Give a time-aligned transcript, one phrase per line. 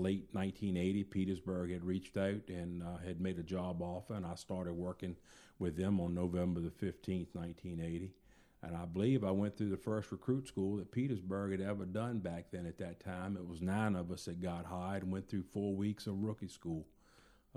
[0.00, 4.34] late 1980, Petersburg had reached out and uh, had made a job offer, and I
[4.34, 5.16] started working
[5.58, 8.12] with them on November the 15th, 1980.
[8.62, 12.18] And I believe I went through the first recruit school that Petersburg had ever done
[12.18, 13.36] back then at that time.
[13.36, 16.48] It was nine of us that got hired and went through four weeks of rookie
[16.48, 16.86] school.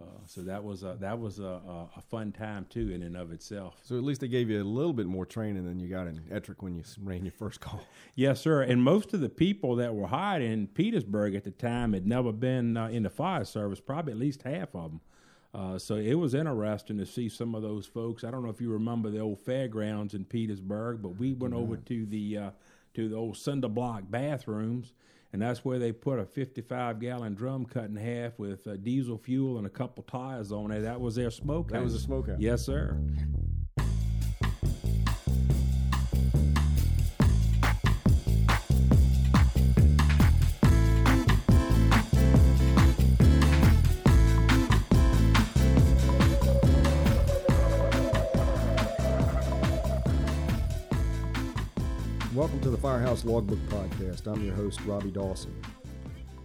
[0.02, 1.62] Uh, so that was a, that was a,
[1.96, 3.80] a, fun time too in and of itself.
[3.84, 6.20] So at least they gave you a little bit more training than you got in
[6.32, 7.80] Ettrick when you ran your first call.
[8.16, 8.64] yes, sir.
[8.64, 12.32] And most of the people that were hired in Petersburg at the time had never
[12.32, 13.80] been uh, in the fire service.
[13.80, 15.02] Probably at least half of them.
[15.54, 18.24] Uh, so it was interesting to see some of those folks.
[18.24, 21.78] I don't know if you remember the old fairgrounds in Petersburg, but we went over
[21.78, 22.50] to the uh,
[22.96, 24.94] to the old cinder block bathrooms
[25.34, 29.18] and that's where they put a 55 gallon drum cut in half with uh, diesel
[29.18, 30.82] fuel and a couple tires on it.
[30.82, 31.74] That was their smokehouse.
[31.74, 32.38] That was a smokehouse.
[32.40, 32.98] Yes, sir.
[52.84, 54.28] Firehouse Logbook Podcast.
[54.28, 55.56] I'm your host, Robbie Dawson.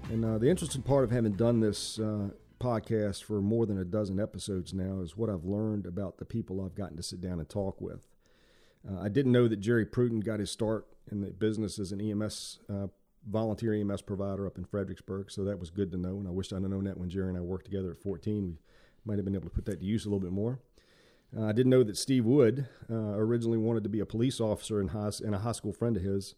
[0.08, 2.28] And uh, the interesting part of having done this uh,
[2.60, 6.64] podcast for more than a dozen episodes now is what I've learned about the people
[6.64, 8.06] I've gotten to sit down and talk with.
[8.88, 12.00] Uh, I didn't know that Jerry Pruden got his start in the business as an
[12.00, 12.86] EMS uh,
[13.28, 16.18] volunteer EMS provider up in Fredericksburg, so that was good to know.
[16.18, 18.58] And I wish I'd known that when Jerry and I worked together at 14.
[19.04, 20.60] We might have been able to put that to use a little bit more.
[21.36, 24.80] Uh, I didn't know that Steve Wood uh, originally wanted to be a police officer
[24.80, 26.34] in, high, and a high school friend of his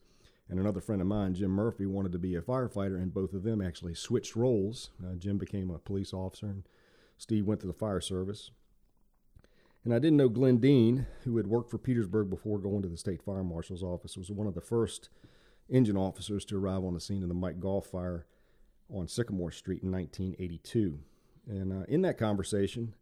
[0.49, 3.45] and another friend of mine, Jim Murphy, wanted to be a firefighter, and both of
[3.45, 4.91] them actually switched roles.
[5.01, 6.65] Uh, Jim became a police officer, and
[7.19, 8.51] Steve went to the fire service.
[9.85, 12.97] And I didn't know Glenn Dean, who had worked for Petersburg before going to the
[12.97, 15.09] state fire marshal's office, was one of the first
[15.69, 18.27] engine officers to arrive on the scene of the Mike Goff fire
[18.93, 20.99] on Sycamore Street in 1982.
[21.47, 22.95] And uh, in that conversation,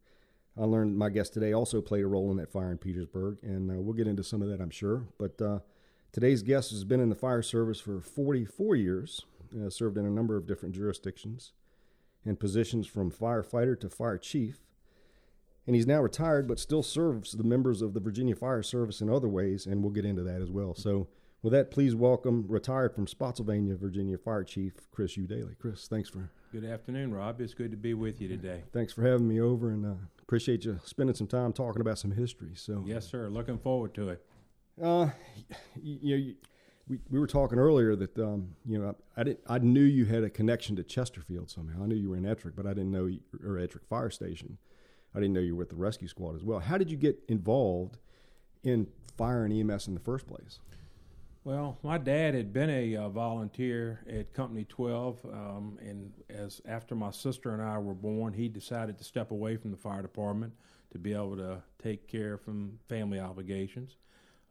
[0.58, 3.70] I learned my guest today also played a role in that fire in Petersburg, and
[3.70, 5.04] uh, we'll get into some of that, I'm sure.
[5.16, 5.60] But uh,
[6.12, 9.24] today's guest has been in the fire service for 44 years,
[9.56, 11.52] uh, served in a number of different jurisdictions,
[12.24, 14.58] and positions from firefighter to fire chief.
[15.66, 19.08] And he's now retired, but still serves the members of the Virginia Fire Service in
[19.08, 20.74] other ways, and we'll get into that as well.
[20.74, 21.08] So,
[21.40, 25.56] with that, please welcome retired from Spotsylvania, Virginia Fire Chief Chris Eudailey.
[25.56, 26.30] Chris, thanks for.
[26.50, 27.40] Good afternoon, Rob.
[27.40, 28.64] It's good to be with you today.
[28.72, 29.94] Thanks for having me over, and uh,
[30.28, 32.50] appreciate you spending some time talking about some history.
[32.54, 33.28] So yes, sir.
[33.30, 34.22] Looking forward to it.
[34.80, 35.08] Uh,
[35.82, 36.34] you, know,
[36.86, 40.04] we we were talking earlier that um, you know I, I didn't I knew you
[40.04, 41.82] had a connection to Chesterfield somehow.
[41.82, 44.58] I knew you were in Ettrick, but I didn't know you, or Ettrick Fire Station.
[45.14, 46.58] I didn't know you were with the rescue squad as well.
[46.58, 47.96] How did you get involved
[48.62, 50.60] in fire and EMS in the first place?
[51.48, 56.94] Well, my dad had been a uh, volunteer at Company 12, um, and as after
[56.94, 60.52] my sister and I were born, he decided to step away from the fire department
[60.90, 63.96] to be able to take care from family obligations.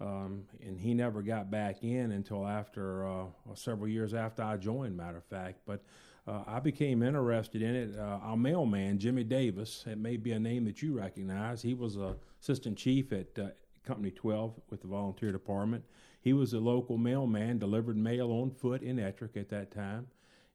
[0.01, 4.97] Um, and he never got back in until after uh, several years after I joined.
[4.97, 5.83] Matter of fact, but
[6.27, 7.95] uh, I became interested in it.
[7.95, 11.61] Uh, our mailman, Jimmy Davis, it may be a name that you recognize.
[11.61, 13.49] He was a assistant chief at uh,
[13.85, 15.83] Company 12 with the volunteer department.
[16.19, 20.07] He was a local mailman, delivered mail on foot in Ettrick at that time.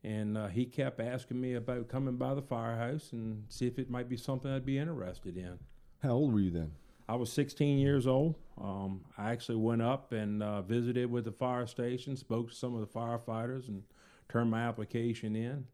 [0.05, 3.89] And uh, he kept asking me about coming by the firehouse and see if it
[3.89, 5.59] might be something I'd be interested in.
[6.03, 6.73] How old were you then?
[7.09, 8.37] I was 16 years old.
[8.61, 12.75] Um, I actually went up and uh, visited with the fire station, spoke to some
[12.75, 13.83] of the firefighters, and
[14.29, 15.67] turned my application in.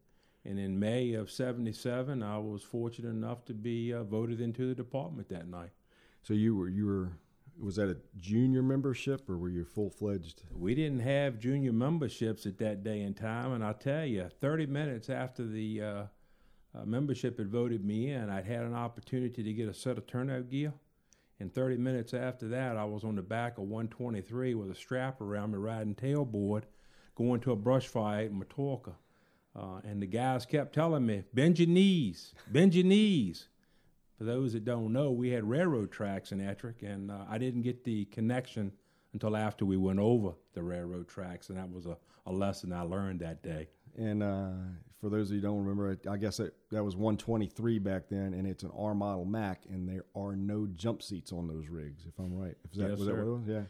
[0.45, 4.75] And in May of 77, I was fortunate enough to be uh, voted into the
[4.75, 5.71] department that night.
[6.21, 7.11] So you were you were
[7.61, 10.43] was that a junior membership or were you full fledged?
[10.53, 14.67] We didn't have junior memberships at that day and time, and I'll tell you, 30
[14.67, 16.03] minutes after the uh,
[16.75, 20.07] uh, membership had voted me in, I'd had an opportunity to get a set of
[20.07, 20.73] turnout gear.
[21.41, 25.21] And 30 minutes after that, I was on the back of 123 with a strap
[25.21, 26.63] around me riding tailboard
[27.15, 28.93] going to a brush fight in Matoaca.
[29.55, 33.47] Uh, and the guys kept telling me, bend your knees, bend your knees.
[34.19, 37.61] For those that don't know, we had railroad tracks in Ettrick, and uh, I didn't
[37.61, 38.73] get the connection
[39.13, 42.81] until after we went over the railroad tracks, and that was a, a lesson I
[42.81, 43.69] learned that day.
[43.97, 44.49] And uh,
[44.99, 48.33] for those of you who don't remember, I guess that, that was 123 back then,
[48.33, 52.03] and it's an R model Mack, and there are no jump seats on those rigs,
[52.05, 52.57] if I'm right.
[52.73, 53.15] Is that, yes, was sir.
[53.15, 53.47] that what it was?
[53.47, 53.61] Yeah.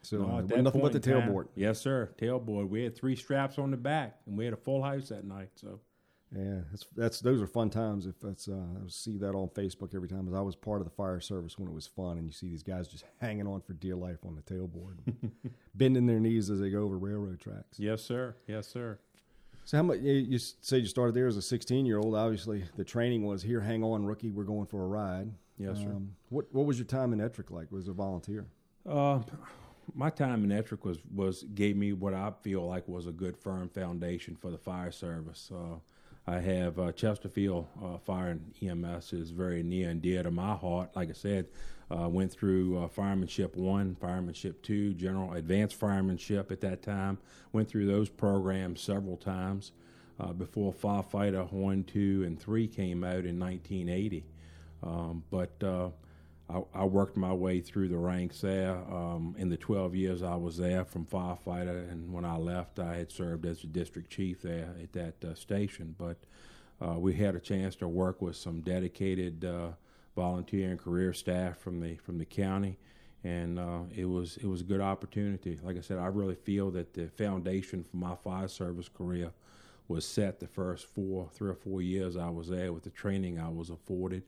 [0.00, 1.48] So No, uh, nothing but the time- tailboard.
[1.54, 2.10] Yes, sir.
[2.18, 2.70] Tailboard.
[2.70, 5.50] We had three straps on the back, and we had a full house that night.
[5.56, 5.78] So
[6.34, 8.06] Yeah, that's that's those are fun times.
[8.06, 10.26] If that's uh, I see that on Facebook every time.
[10.28, 12.48] As I was part of the fire service when it was fun, and you see
[12.48, 14.98] these guys just hanging on for dear life on the tailboard,
[15.74, 17.78] bending their knees as they go over railroad tracks.
[17.78, 18.34] yes, sir.
[18.46, 18.98] Yes, sir.
[19.64, 22.14] So how much you, you say you started there as a 16 year old?
[22.14, 23.60] Obviously, the training was here.
[23.60, 24.30] Hang on, rookie.
[24.30, 25.30] We're going for a ride.
[25.58, 25.90] Yes, sir.
[25.90, 27.70] Um, what What was your time in Ettrick like?
[27.70, 28.46] Was a volunteer?
[28.88, 29.20] Uh,
[29.94, 33.36] my time in Ettrick was was gave me what I feel like was a good
[33.36, 35.50] firm foundation for the fire service.
[35.54, 35.76] Uh,
[36.26, 40.54] I have uh, Chesterfield uh, Fire and EMS is very near and dear to my
[40.54, 40.90] heart.
[40.94, 41.48] Like I said,
[41.90, 47.18] uh, went through uh, firemanship one, firemanship two, general advanced firemanship at that time.
[47.52, 49.72] Went through those programs several times
[50.20, 54.24] uh, before firefighter one, two, and three came out in 1980.
[54.84, 55.88] Um, but uh,
[56.48, 58.76] I, I, worked my way through the ranks there.
[58.76, 62.96] Um, in the 12 years I was there from firefighter, and when I left, I
[62.96, 65.94] had served as the district chief there at that uh, station.
[65.98, 66.18] But
[66.80, 69.68] uh, we had a chance to work with some dedicated uh,
[70.16, 72.78] volunteer and career staff from the from the county,
[73.24, 75.58] and uh, it was it was a good opportunity.
[75.62, 79.30] Like I said, I really feel that the foundation for my fire service career
[79.88, 83.38] was set the first four, three or four years I was there with the training
[83.38, 84.22] I was afforded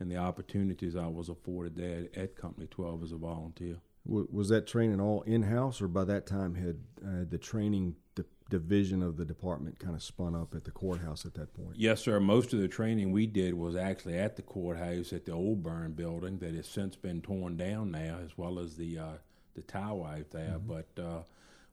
[0.00, 3.76] and the opportunities I was afforded there at Company 12 as a volunteer.
[4.04, 8.22] Was that training all in house, or by that time had uh, the training di-
[8.48, 11.74] division of the department kind of spun up at the courthouse at that point?
[11.74, 12.18] Yes, sir.
[12.18, 15.92] Most of the training we did was actually at the courthouse at the old burn
[15.92, 19.12] building that has since been torn down now, as well as the uh,
[19.54, 20.56] the tower out there.
[20.58, 20.72] Mm-hmm.
[20.72, 21.22] But uh,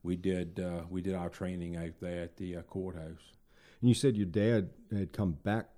[0.04, 3.31] we did uh, we did our training out there at the uh, courthouse.
[3.80, 5.69] And you said your dad had come back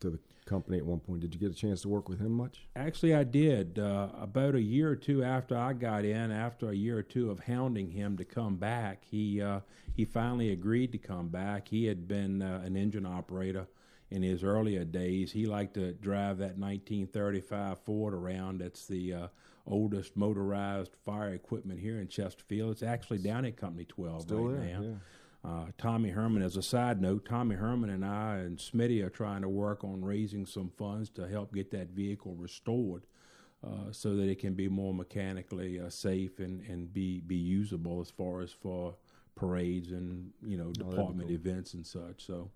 [0.00, 1.20] to the company at one point.
[1.20, 2.66] Did you get a chance to work with him much?
[2.76, 3.78] Actually, I did.
[3.78, 7.30] Uh, about a year or two after I got in, after a year or two
[7.30, 9.60] of hounding him to come back, he uh,
[9.94, 11.68] he finally agreed to come back.
[11.68, 13.66] He had been uh, an engine operator
[14.10, 15.32] in his earlier days.
[15.32, 18.60] He liked to drive that 1935 Ford around.
[18.60, 19.26] That's the uh,
[19.66, 22.72] oldest motorized fire equipment here in Chesterfield.
[22.72, 24.82] It's actually down at Company 12 Still right there, now.
[24.82, 24.94] Yeah.
[25.44, 29.42] Uh, Tommy Herman, as a side note, Tommy Herman and I and Smitty are trying
[29.42, 33.06] to work on raising some funds to help get that vehicle restored
[33.66, 38.00] uh, so that it can be more mechanically uh, safe and, and be, be usable
[38.00, 38.94] as far as for
[39.34, 41.30] parades and you know Oh, department cool.
[41.30, 42.24] events and such.
[42.24, 42.50] So,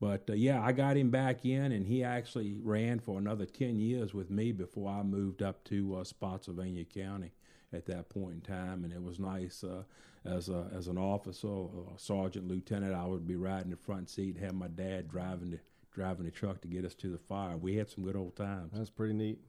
[0.00, 3.78] but uh, yeah, I got him back in, and he actually ran for another ten
[3.80, 7.32] years with me before I moved up to uh, Spotsylvania County
[7.72, 9.82] at that point in time, and it was nice uh,
[10.26, 12.94] as a as an officer, a sergeant, lieutenant.
[12.94, 15.60] I would be riding the front seat, have my dad driving the
[15.92, 17.56] driving the truck to get us to the fire.
[17.56, 18.72] We had some good old times.
[18.74, 19.40] That's pretty neat.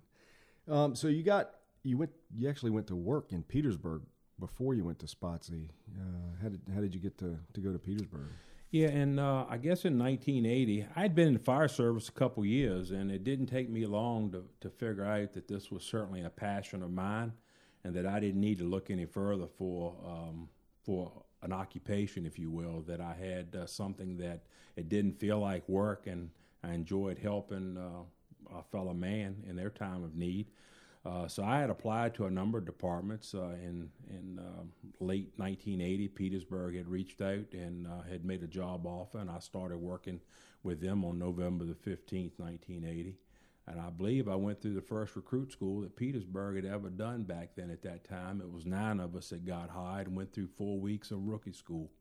[0.67, 1.51] Um, so you got
[1.83, 4.03] you went you actually went to work in Petersburg
[4.39, 5.69] before you went to Spotsy.
[5.97, 8.27] Uh, how did how did you get to, to go to Petersburg?
[8.69, 12.43] Yeah, and uh, I guess in 1980, I'd been in the fire service a couple
[12.43, 16.21] years, and it didn't take me long to, to figure out that this was certainly
[16.21, 17.31] a passion of mine,
[17.85, 20.49] and that I didn't need to look any further for um,
[20.87, 21.11] for
[21.43, 22.81] an occupation, if you will.
[22.87, 24.45] That I had uh, something that
[24.75, 26.31] it didn't feel like work, and
[26.63, 30.47] I enjoyed helping uh, a fellow man in their time of need.
[31.05, 35.31] Uh, so I had applied to a number of departments uh, in in um, late
[35.35, 36.07] 1980.
[36.07, 40.21] Petersburg had reached out and uh, had made a job offer, and I started working
[40.63, 43.15] with them on November the 15th, 1980.
[43.67, 47.23] And I believe I went through the first recruit school that Petersburg had ever done
[47.23, 47.69] back then.
[47.69, 50.79] At that time, it was nine of us that got hired and went through four
[50.79, 51.91] weeks of rookie school.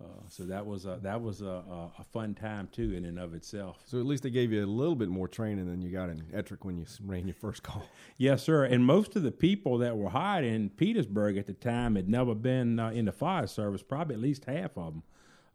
[0.00, 1.64] Uh, so that was a, that was a,
[1.98, 3.80] a, fun time too, in and of itself.
[3.84, 6.22] So at least they gave you a little bit more training than you got in
[6.32, 7.82] Ettrick when you ran your first call.
[8.16, 8.64] Yes, sir.
[8.64, 12.34] And most of the people that were hired in Petersburg at the time had never
[12.34, 15.02] been uh, in the fire service, probably at least half of them.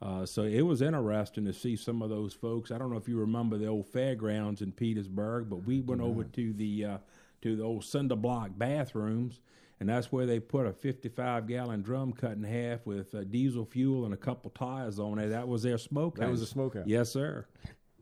[0.04, 2.72] Uh, so it was interesting to see some of those folks.
[2.72, 6.26] I don't know if you remember the old fairgrounds in Petersburg, but we went over
[6.26, 6.98] to the uh,
[7.42, 9.40] to the old cinder block bathrooms,
[9.80, 13.64] and that's where they put a 55 gallon drum cut in half with uh, diesel
[13.64, 15.30] fuel and a couple tires on it.
[15.30, 16.18] That was their smoke.
[16.18, 16.50] That was a house.
[16.50, 16.88] smokehouse.
[16.88, 17.46] Yes, sir.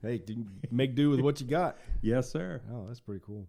[0.01, 0.23] Hey,
[0.71, 1.77] make do with what you got.
[2.01, 2.61] Yes, sir.
[2.73, 3.47] Oh, that's pretty cool.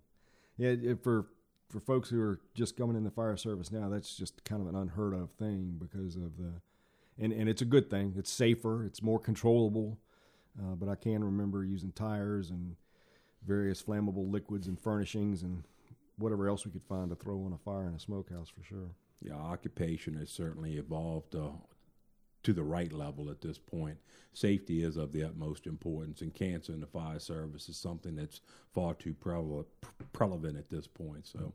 [0.58, 1.24] Yeah, for
[1.70, 4.68] for folks who are just coming in the fire service now, that's just kind of
[4.68, 6.52] an unheard of thing because of the,
[7.22, 8.14] and and it's a good thing.
[8.16, 8.84] It's safer.
[8.84, 9.98] It's more controllable.
[10.58, 12.76] Uh, but I can remember using tires and
[13.46, 15.64] various flammable liquids and furnishings and
[16.18, 18.90] whatever else we could find to throw on a fire in a smokehouse for sure.
[19.20, 21.50] Yeah, occupation has certainly evolved uh,
[22.42, 23.96] to the right level at this point.
[24.32, 28.40] Safety is of the utmost importance, and cancer in the fire service is something that's
[28.74, 29.68] far too prevalent,
[30.12, 31.26] prevalent at this point.
[31.26, 31.52] So,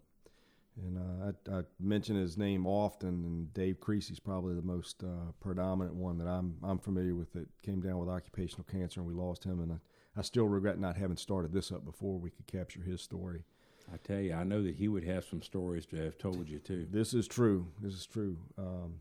[0.85, 5.31] And uh, I, I mention his name often, and Dave Creasy's probably the most uh,
[5.39, 9.13] predominant one that I'm I'm familiar with that came down with occupational cancer, and we
[9.13, 9.59] lost him.
[9.59, 13.01] And I, I still regret not having started this up before we could capture his
[13.01, 13.43] story.
[13.91, 16.59] I tell you, I know that he would have some stories to have told you
[16.59, 16.87] too.
[16.91, 17.67] This is true.
[17.81, 18.37] This is true.
[18.57, 18.95] Um,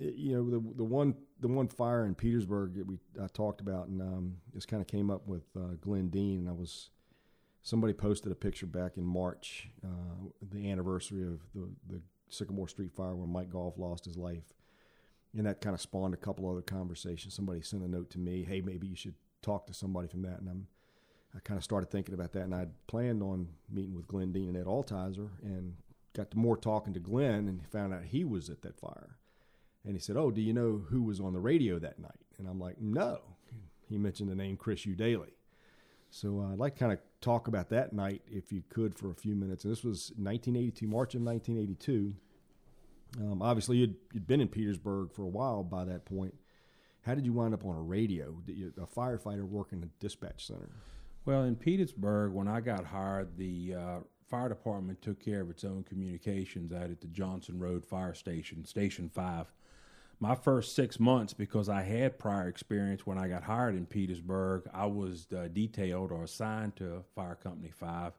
[0.00, 3.88] you know the the one the one fire in Petersburg that we I talked about
[3.88, 6.90] and um, this kind of came up with uh, Glenn Dean and I was
[7.62, 12.92] somebody posted a picture back in March uh, the anniversary of the the Sycamore Street
[12.92, 14.54] fire where Mike Goff lost his life
[15.36, 18.44] and that kind of spawned a couple other conversations somebody sent a note to me
[18.44, 20.66] hey maybe you should talk to somebody from that and I'm
[21.34, 24.48] I kind of started thinking about that and I'd planned on meeting with Glenn Dean
[24.48, 25.76] and Ed Altizer and
[26.12, 29.16] got to more talking to Glenn and found out he was at that fire
[29.84, 32.48] and he said, "Oh, do you know who was on the radio that night?" And
[32.48, 33.20] I'm like, "No."
[33.88, 35.32] He mentioned the name Chris Eudailey.
[36.10, 39.10] So uh, I'd like to kind of talk about that night, if you could, for
[39.10, 39.64] a few minutes.
[39.64, 42.14] And this was 1982, March of 1982.
[43.18, 46.34] Um, obviously, you'd, you'd been in Petersburg for a while by that point.
[47.02, 48.36] How did you wind up on a radio?
[48.48, 50.70] A firefighter working a dispatch center?
[51.24, 53.98] Well, in Petersburg, when I got hired, the uh,
[54.28, 58.64] fire department took care of its own communications out at the Johnson Road Fire Station,
[58.64, 59.46] Station 5
[60.20, 64.68] my first six months, because I had prior experience when I got hired in Petersburg,
[64.72, 68.12] I was uh, detailed or assigned to Fire Company 5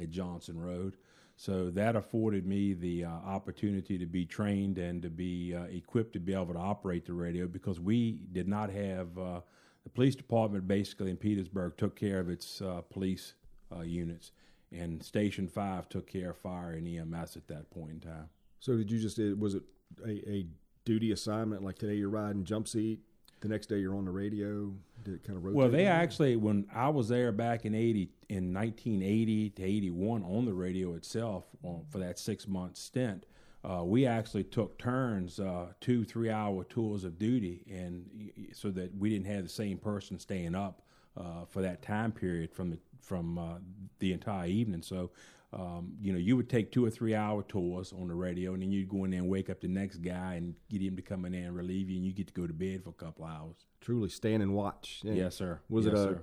[0.00, 0.96] at Johnson Road.
[1.34, 6.12] So that afforded me the uh, opportunity to be trained and to be uh, equipped
[6.14, 9.40] to be able to operate the radio because we did not have uh,
[9.84, 13.34] the police department basically in Petersburg took care of its uh, police
[13.74, 14.32] uh, units,
[14.72, 18.28] and Station 5 took care of fire and EMS at that point in time.
[18.60, 19.62] So did you just, was it
[20.04, 20.46] a, a
[20.88, 21.62] duty assignment?
[21.62, 23.00] Like today you're riding jump seat,
[23.40, 24.72] the next day you're on the radio.
[25.04, 25.56] Did it kind of rotate?
[25.56, 29.90] Well, they actually when I was there back in eighty in nineteen eighty to eighty
[29.90, 33.26] one on the radio itself on, for that six month stint.
[33.64, 38.06] Uh, we actually took turns, uh, two three hour tours of duty, and
[38.52, 40.80] so that we didn't have the same person staying up
[41.16, 43.58] uh, for that time period from the from uh,
[43.98, 44.82] the entire evening.
[44.82, 45.10] So
[45.52, 48.62] um, you know, you would take two or three hour tours on the radio, and
[48.62, 51.02] then you'd go in there and wake up the next guy and get him to
[51.02, 52.92] come in there and relieve you, and you get to go to bed for a
[52.92, 53.56] couple hours.
[53.80, 55.00] Truly stand and watch.
[55.02, 55.14] Yeah.
[55.14, 55.60] Yes, sir.
[55.70, 56.18] Was yes, it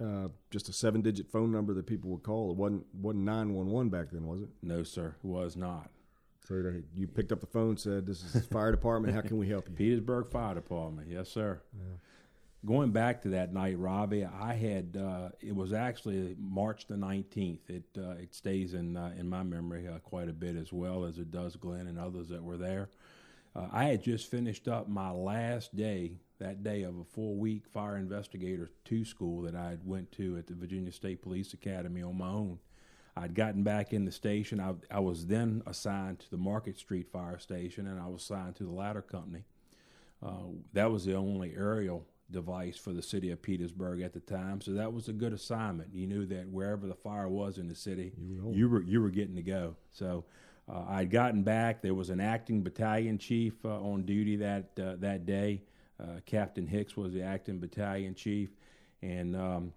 [0.00, 2.50] a uh, just a seven digit phone number that people would call?
[2.50, 4.48] It wasn't wasn't nine one one back then, was it?
[4.62, 5.90] No, sir, it was not.
[6.46, 9.14] So they, you picked up the phone, said, "This is fire department.
[9.14, 11.08] How can we help you?" Petersburg Fire Department.
[11.10, 11.62] Yes, sir.
[11.74, 11.96] Yeah
[12.64, 17.68] going back to that night, Robbie, I had uh, it was actually March the nineteenth.
[17.68, 21.04] It uh, it stays in uh, in my memory uh, quite a bit as well
[21.04, 22.90] as it does Glenn and others that were there.
[23.54, 27.66] Uh, I had just finished up my last day that day of a four week
[27.66, 32.02] fire investigator two school that I had went to at the Virginia State Police Academy
[32.02, 32.58] on my own.
[33.16, 34.60] I'd gotten back in the station.
[34.60, 38.54] I, I was then assigned to the Market Street Fire Station, and I was assigned
[38.56, 39.42] to the ladder company.
[40.24, 44.60] Uh, that was the only aerial device for the city of Petersburg at the time.
[44.60, 45.94] So that was a good assignment.
[45.94, 49.10] You knew that wherever the fire was in the city, you, you were you were
[49.10, 49.76] getting to go.
[49.92, 50.24] So
[50.68, 51.80] uh, I'd gotten back.
[51.82, 55.62] There was an acting battalion chief uh, on duty that uh, that day.
[56.00, 58.50] Uh, Captain Hicks was the acting battalion chief,
[59.02, 59.72] and um,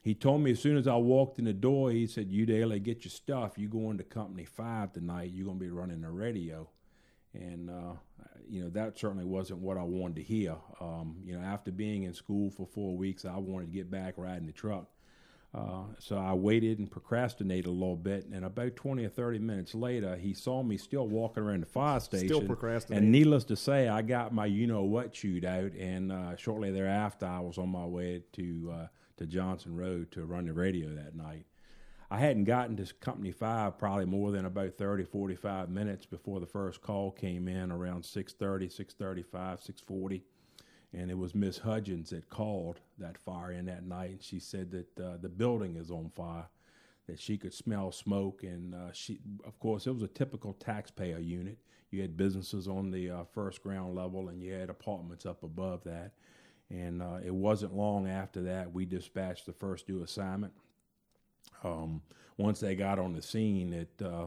[0.00, 3.04] he told me as soon as I walked in the door, he said, "Eudailey, get
[3.04, 3.58] your stuff.
[3.58, 5.30] You go into Company Five tonight.
[5.32, 6.68] You're gonna be running the radio."
[7.34, 7.94] And uh,
[8.48, 10.56] you know that certainly wasn't what I wanted to hear.
[10.80, 14.14] Um, you know, after being in school for four weeks, I wanted to get back
[14.16, 14.86] riding the truck.
[15.52, 19.74] Uh, so I waited and procrastinated a little bit, and about twenty or thirty minutes
[19.74, 22.28] later, he saw me still walking around the fire station.
[22.28, 23.04] Still procrastinating.
[23.04, 26.70] And needless to say, I got my you know what chewed out, and uh, shortly
[26.70, 28.86] thereafter, I was on my way to uh,
[29.18, 31.46] to Johnson Road to run the radio that night.
[32.12, 36.46] I hadn't gotten to Company 5 probably more than about 30, 45 minutes before the
[36.46, 38.64] first call came in around 6.30,
[38.98, 40.22] 6.35, 6.40.
[40.92, 44.10] And it was Miss Hudgens that called that fire in that night.
[44.10, 46.48] And she said that uh, the building is on fire,
[47.06, 48.42] that she could smell smoke.
[48.42, 51.58] And uh, she, of course, it was a typical taxpayer unit.
[51.92, 55.84] You had businesses on the uh, first ground level and you had apartments up above
[55.84, 56.10] that.
[56.70, 60.52] And uh, it wasn't long after that we dispatched the first due assignment
[61.64, 62.02] um,
[62.36, 64.26] once they got on the scene, it uh,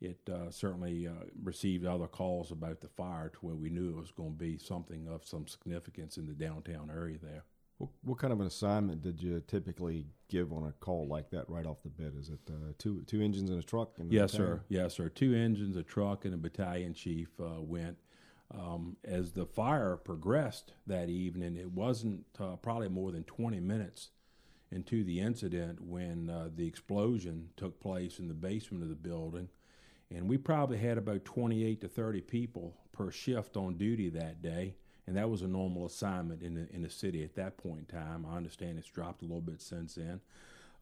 [0.00, 4.00] it uh, certainly uh, received other calls about the fire to where we knew it
[4.00, 7.44] was going to be something of some significance in the downtown area there.
[7.78, 11.48] What, what, kind of an assignment did you typically give on a call like that
[11.48, 12.12] right off the bat?
[12.18, 13.90] Is it uh, two two engines and a truck?
[14.08, 14.62] yes, sir.
[14.68, 15.08] Yes, sir.
[15.08, 17.96] Two engines, a truck, and a battalion chief uh, went.
[18.50, 24.08] Um, as the fire progressed that evening, it wasn't uh, probably more than 20 minutes
[24.70, 29.48] into the incident when uh, the explosion took place in the basement of the building.
[30.10, 34.74] And we probably had about 28 to 30 people per shift on duty that day.
[35.06, 37.98] And that was a normal assignment in the, in the city at that point in
[37.98, 38.26] time.
[38.30, 40.20] I understand it's dropped a little bit since then.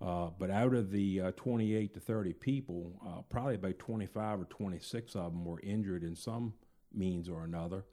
[0.01, 4.45] Uh, but out of the uh, 28 to 30 people, uh, probably about 25 or
[4.45, 6.55] 26 of them were injured in some
[6.93, 7.85] means or another.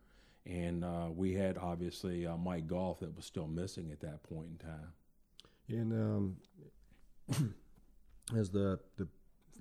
[0.45, 4.47] and uh, we had obviously uh, Mike Goff that was still missing at that point
[4.51, 4.91] in time.
[5.73, 6.37] And
[7.31, 7.53] um,
[8.37, 9.07] as the, the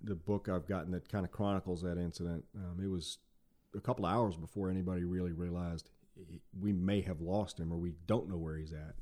[0.04, 3.18] the book I've gotten that kind of chronicles that incident, um, it was
[3.76, 5.90] a couple of hours before anybody really realized
[6.60, 8.94] we may have lost him or we don't know where he's at.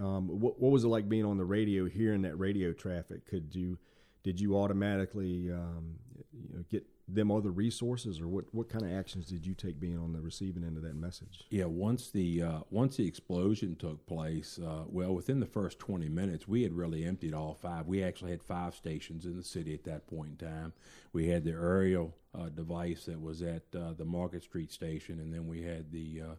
[0.00, 3.26] Um, what, what, was it like being on the radio, hearing that radio traffic?
[3.26, 3.78] Could you
[4.22, 5.96] did you automatically um,
[6.32, 9.78] you know, get them other resources, or what, what kind of actions did you take
[9.78, 11.44] being on the receiving end of that message?
[11.50, 16.08] Yeah, once the uh, once the explosion took place, uh, well, within the first twenty
[16.08, 17.86] minutes, we had really emptied all five.
[17.86, 20.72] We actually had five stations in the city at that point in time.
[21.12, 25.32] We had the aerial uh, device that was at uh, the Market Street station, and
[25.32, 26.34] then we had the uh,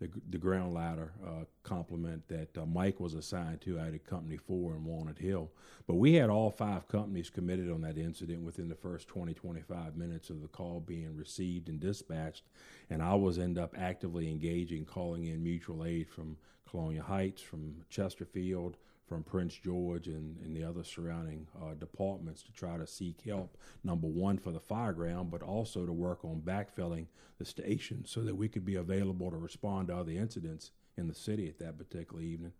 [0.00, 4.38] the, the ground ladder uh, complement that uh, Mike was assigned to out at Company
[4.38, 5.50] 4 in Walnut Hill.
[5.86, 9.96] But we had all five companies committed on that incident within the first 20, 25
[9.96, 12.44] minutes of the call being received and dispatched.
[12.88, 16.38] And I was end up actively engaging, calling in mutual aid from
[16.68, 18.78] Colonial Heights, from Chesterfield,
[19.10, 23.58] from Prince George and, and the other surrounding uh, departments to try to seek help,
[23.82, 28.20] number one, for the fire ground, but also to work on backfilling the station so
[28.20, 31.76] that we could be available to respond to other incidents in the city at that
[31.76, 32.52] particular evening.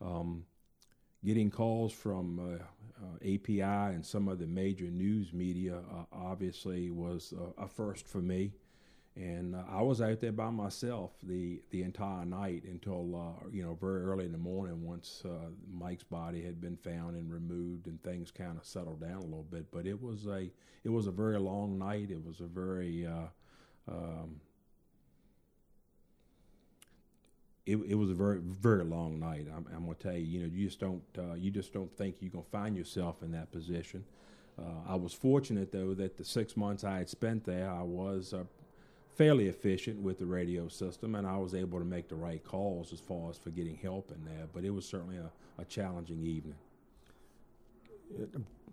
[0.00, 0.44] Um,
[1.24, 6.88] getting calls from uh, uh, API and some of the major news media uh, obviously
[6.90, 8.52] was a first for me
[9.16, 13.62] and uh, I was out there by myself the the entire night until uh, you
[13.62, 14.84] know very early in the morning.
[14.84, 19.18] Once uh, Mike's body had been found and removed, and things kind of settled down
[19.18, 19.66] a little bit.
[19.70, 20.50] But it was a
[20.82, 22.10] it was a very long night.
[22.10, 23.28] It was a very uh,
[23.88, 24.40] um,
[27.66, 29.46] it, it was a very very long night.
[29.54, 32.16] I'm, I'm, gonna tell you, you know, you just don't uh, you just don't think
[32.18, 34.04] you're gonna find yourself in that position.
[34.58, 38.34] Uh, I was fortunate though that the six months I had spent there, I was
[39.16, 42.92] fairly efficient with the radio system, and I was able to make the right calls
[42.92, 44.46] as far as for getting help in there.
[44.52, 45.30] But it was certainly a,
[45.60, 46.56] a challenging evening.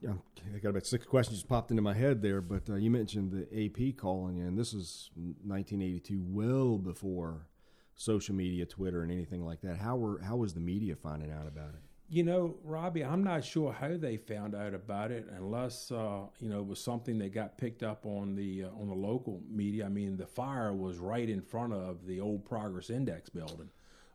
[0.04, 3.32] I got about six questions just popped into my head there, but uh, you mentioned
[3.32, 4.56] the AP calling in.
[4.56, 7.48] This is 1982, well before
[7.96, 9.78] social media, Twitter, and anything like that.
[9.78, 11.91] How were how was the media finding out about it?
[12.14, 16.50] You know, Robbie, I'm not sure how they found out about it, unless uh, you
[16.50, 19.86] know it was something that got picked up on the uh, on the local media.
[19.86, 23.70] I mean, the fire was right in front of the old Progress Index building,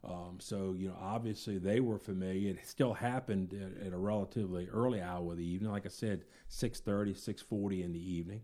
[0.05, 2.51] um, so you know obviously they were familiar.
[2.51, 6.27] It still happened at, at a relatively early hour of the evening, like I said,
[6.51, 8.43] 6:30, 6:40 in the evening.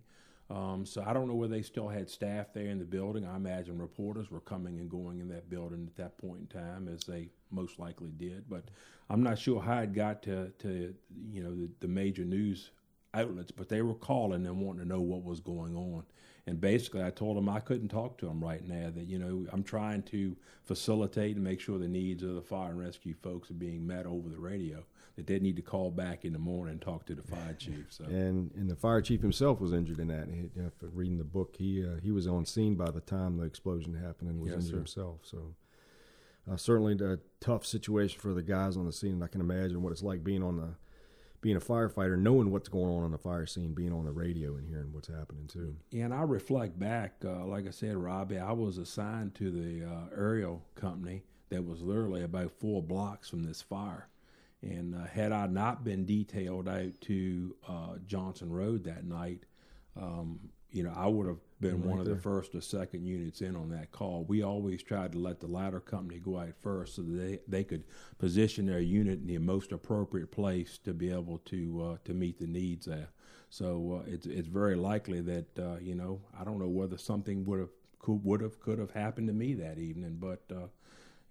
[0.52, 3.24] Um, so I don't know whether they still had staff there in the building.
[3.24, 6.88] I imagine reporters were coming and going in that building at that point in time,
[6.92, 8.44] as they most likely did.
[8.50, 8.64] But
[9.08, 10.94] I'm not sure how it got to, to
[11.30, 12.70] you know the, the major news
[13.14, 16.04] outlets, but they were calling and wanting to know what was going on.
[16.46, 18.90] And basically, I told them I couldn't talk to them right now.
[18.90, 22.72] That you know I'm trying to facilitate and make sure the needs of the fire
[22.72, 24.84] and rescue folks are being met over the radio
[25.16, 27.86] that they need to call back in the morning and talk to the fire chief.
[27.90, 28.04] So.
[28.04, 30.28] And and the fire chief himself was injured in that.
[30.28, 33.44] He, after reading the book, he uh, he was on scene by the time the
[33.44, 34.76] explosion happened and was yes, injured sir.
[34.76, 35.20] himself.
[35.22, 35.54] So.
[36.50, 39.80] Uh, certainly a tough situation for the guys on the scene, and I can imagine
[39.80, 40.74] what it's like being on the
[41.42, 44.54] being a firefighter, knowing what's going on on the fire scene, being on the radio
[44.54, 45.76] and hearing what's happening too.
[45.92, 50.16] And I reflect back, uh, like I said, Robbie, I was assigned to the uh,
[50.16, 54.08] aerial company that was literally about four blocks from this fire.
[54.62, 59.40] And uh, had I not been detailed out to uh, Johnson Road that night,
[60.00, 60.38] um,
[60.70, 63.56] you know, I would have been right one of the first or second units in
[63.56, 64.24] on that call.
[64.24, 67.64] We always tried to let the ladder company go out first so that they, they
[67.64, 67.84] could
[68.18, 72.38] position their unit in the most appropriate place to be able to uh, to meet
[72.38, 73.10] the needs there.
[73.50, 77.44] So uh, it's it's very likely that uh, you know I don't know whether something
[77.44, 80.68] would have could would have could have happened to me that evening, but uh,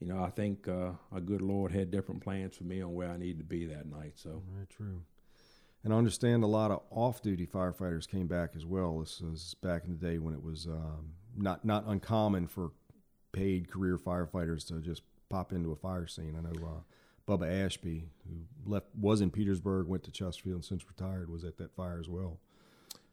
[0.02, 3.10] you know, I think uh, a good Lord had different plans for me on where
[3.10, 4.14] I needed to be that night.
[4.16, 5.04] So very true.
[5.84, 9.00] And I understand a lot of off-duty firefighters came back as well.
[9.00, 12.72] This was back in the day when it was um, not not uncommon for
[13.32, 16.36] paid career firefighters to just pop into a fire scene.
[16.38, 16.82] I know uh,
[17.32, 21.58] Bubba Ashby, who left was in Petersburg, went to Chesterfield, and since retired, was at
[21.58, 22.40] that fire as well.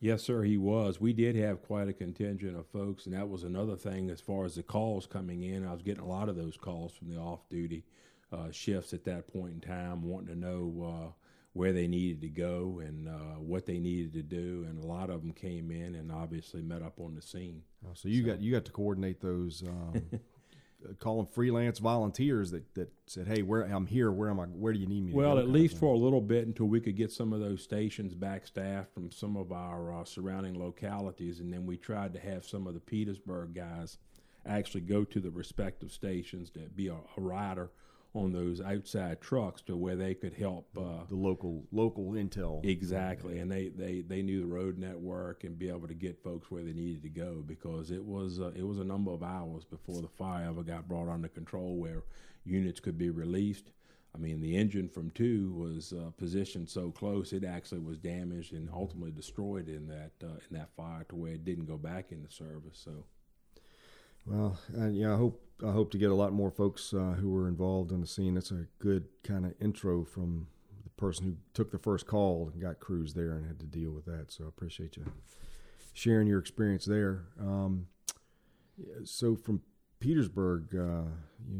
[0.00, 1.00] Yes, sir, he was.
[1.00, 4.44] We did have quite a contingent of folks, and that was another thing as far
[4.44, 5.66] as the calls coming in.
[5.66, 7.84] I was getting a lot of those calls from the off duty
[8.32, 11.12] uh, shifts at that point in time, wanting to know uh,
[11.52, 14.64] where they needed to go and uh, what they needed to do.
[14.68, 17.62] And a lot of them came in and obviously met up on the scene.
[17.84, 18.30] Oh, so you so.
[18.30, 20.02] got you got to coordinate those um,
[20.98, 24.10] call them freelance volunteers that, that said, "Hey, where I'm here.
[24.10, 24.44] Where am I?
[24.44, 26.96] Where do you need me?" Well, at least for a little bit until we could
[26.96, 31.52] get some of those stations back staffed from some of our uh, surrounding localities, and
[31.52, 33.98] then we tried to have some of the Petersburg guys
[34.46, 37.70] actually go to the respective stations to be a, a rider
[38.14, 42.64] on those outside trucks to where they could help uh, the local local intel.
[42.64, 46.50] Exactly, and they, they, they knew the road network and be able to get folks
[46.50, 49.64] where they needed to go because it was uh, it was a number of hours
[49.64, 52.02] before the fire ever got brought under control where
[52.44, 53.70] units could be released.
[54.14, 58.54] I mean, the engine from two was uh, positioned so close it actually was damaged
[58.54, 62.10] and ultimately destroyed in that uh, in that fire to where it didn't go back
[62.10, 62.80] into service.
[62.82, 63.04] So.
[64.26, 67.30] Well, and yeah, I hope I hope to get a lot more folks uh, who
[67.30, 68.34] were involved in the scene.
[68.34, 70.46] That's a good kind of intro from
[70.84, 73.90] the person who took the first call and got crews there and had to deal
[73.90, 74.30] with that.
[74.30, 75.04] So I appreciate you
[75.94, 77.24] sharing your experience there.
[77.40, 77.88] Um,
[79.04, 79.62] so from
[79.98, 81.10] Petersburg, uh,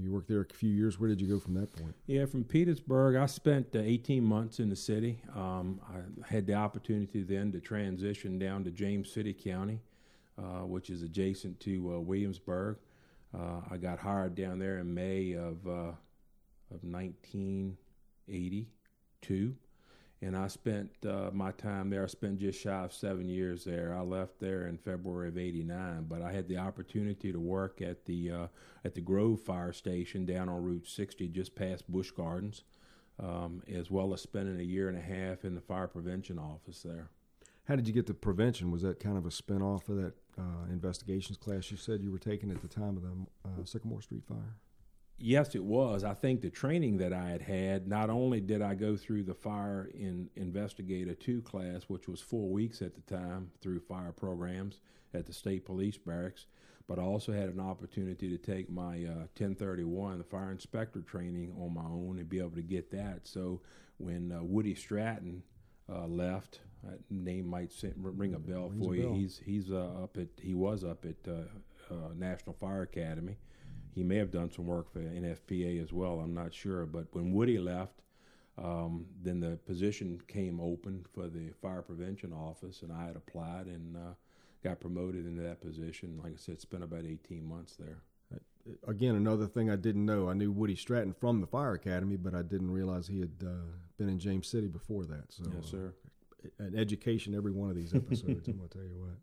[0.01, 1.01] you worked there a few years.
[1.01, 1.95] Where did you go from that point?
[2.07, 5.21] Yeah, from Petersburg, I spent uh, 18 months in the city.
[5.35, 9.81] Um, I had the opportunity then to transition down to James City County,
[10.39, 12.77] uh, which is adjacent to uh, Williamsburg.
[13.37, 15.93] Uh, I got hired down there in May of uh,
[16.71, 19.55] of 1982,
[20.21, 22.03] and I spent uh, my time there.
[22.05, 23.97] I spent just shy of seven years there.
[23.97, 28.07] I left there in February of '89, but I had the opportunity to work at
[28.07, 28.47] the uh,
[28.85, 32.65] at the Grove Fire Station down on Route 60, just past Busch Gardens,
[33.23, 36.81] um, as well as spending a year and a half in the fire prevention office
[36.83, 37.11] there.
[37.65, 38.71] How did you get to prevention?
[38.71, 42.13] Was that kind of a spin off of that uh, investigations class you said you
[42.13, 43.11] were taking at the time of the
[43.45, 44.57] uh, Sycamore Street fire?
[45.21, 46.05] Yes, it was.
[46.05, 49.35] I think the training that I had had, not only did I go through the
[49.35, 54.79] fire in investigator two class, which was four weeks at the time through fire programs
[55.13, 56.47] at the state police barracks,
[56.87, 61.53] but I also had an opportunity to take my uh, 1031, the fire inspector training
[61.61, 63.27] on my own and be able to get that.
[63.27, 63.61] So
[63.97, 65.43] when uh, Woody Stratton
[65.93, 69.03] uh, left, that name might ring a bell Rings for a you.
[69.05, 69.15] bell.
[69.15, 73.37] He's he's uh, up at he was up at uh, uh, National Fire Academy.
[73.95, 76.21] He may have done some work for NFPA as well.
[76.21, 76.87] I'm not sure.
[76.87, 78.03] But when Woody left,
[78.57, 83.67] um, then the position came open for the fire prevention office, and I had applied
[83.67, 84.15] and uh,
[84.63, 86.21] got promoted into that position.
[86.23, 87.99] Like I said, spent about 18 months there.
[88.87, 90.29] Again, another thing I didn't know.
[90.29, 93.49] I knew Woody Stratton from the fire academy, but I didn't realize he had uh,
[93.97, 95.33] been in James City before that.
[95.33, 95.95] So, yes, sir.
[96.59, 98.49] An education every one of these episodes.
[98.49, 99.19] I'm going to tell you what.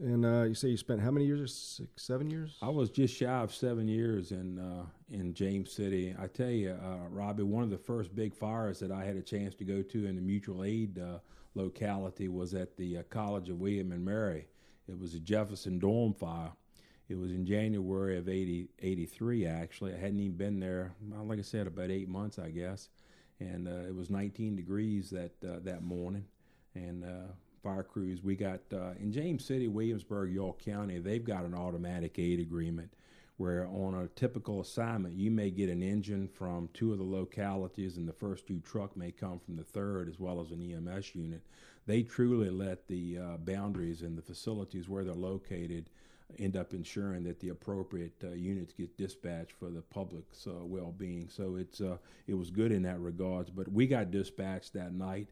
[0.00, 1.54] And uh, you say you spent how many years?
[1.54, 2.56] Six, seven years?
[2.62, 6.14] I was just shy of seven years in uh, in James City.
[6.18, 9.22] I tell you, uh, Robbie, one of the first big fires that I had a
[9.22, 11.18] chance to go to in the mutual aid uh,
[11.54, 14.46] locality was at the uh, College of William and Mary.
[14.88, 16.52] It was a Jefferson dorm fire.
[17.10, 19.92] It was in January of 80, 83, actually.
[19.92, 22.88] I hadn't even been there, like I said, about eight months, I guess.
[23.40, 26.24] And uh, it was 19 degrees that uh, that morning.
[26.74, 31.44] And uh, fire crews, we got uh, in James City, Williamsburg, York County, they've got
[31.44, 32.92] an automatic aid agreement
[33.40, 37.96] where on a typical assignment, you may get an engine from two of the localities,
[37.96, 41.14] and the first two truck may come from the third, as well as an EMS
[41.14, 41.40] unit.
[41.86, 45.88] They truly let the uh, boundaries and the facilities where they're located
[46.38, 51.28] end up ensuring that the appropriate uh, units get dispatched for the public's uh, well-being.
[51.28, 53.50] So it's uh, it was good in that regards.
[53.50, 55.28] But we got dispatched that night,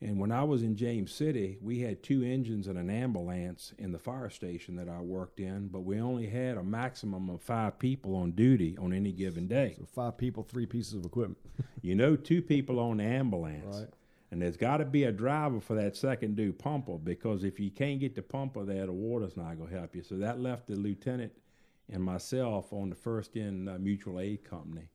[0.00, 3.92] and when I was in James City, we had two engines and an ambulance in
[3.92, 5.68] the fire station that I worked in.
[5.68, 9.74] But we only had a maximum of five people on duty on any given day.
[9.78, 11.38] So five people, three pieces of equipment.
[11.82, 13.80] You know, two people on the ambulance.
[13.80, 13.88] Right.
[14.30, 17.70] And there's got to be a driver for that second due pumper because if you
[17.70, 20.02] can't get the pumper there, the water's not going to help you.
[20.02, 21.32] So that left the lieutenant
[21.92, 24.88] and myself on the first in uh, mutual aid company.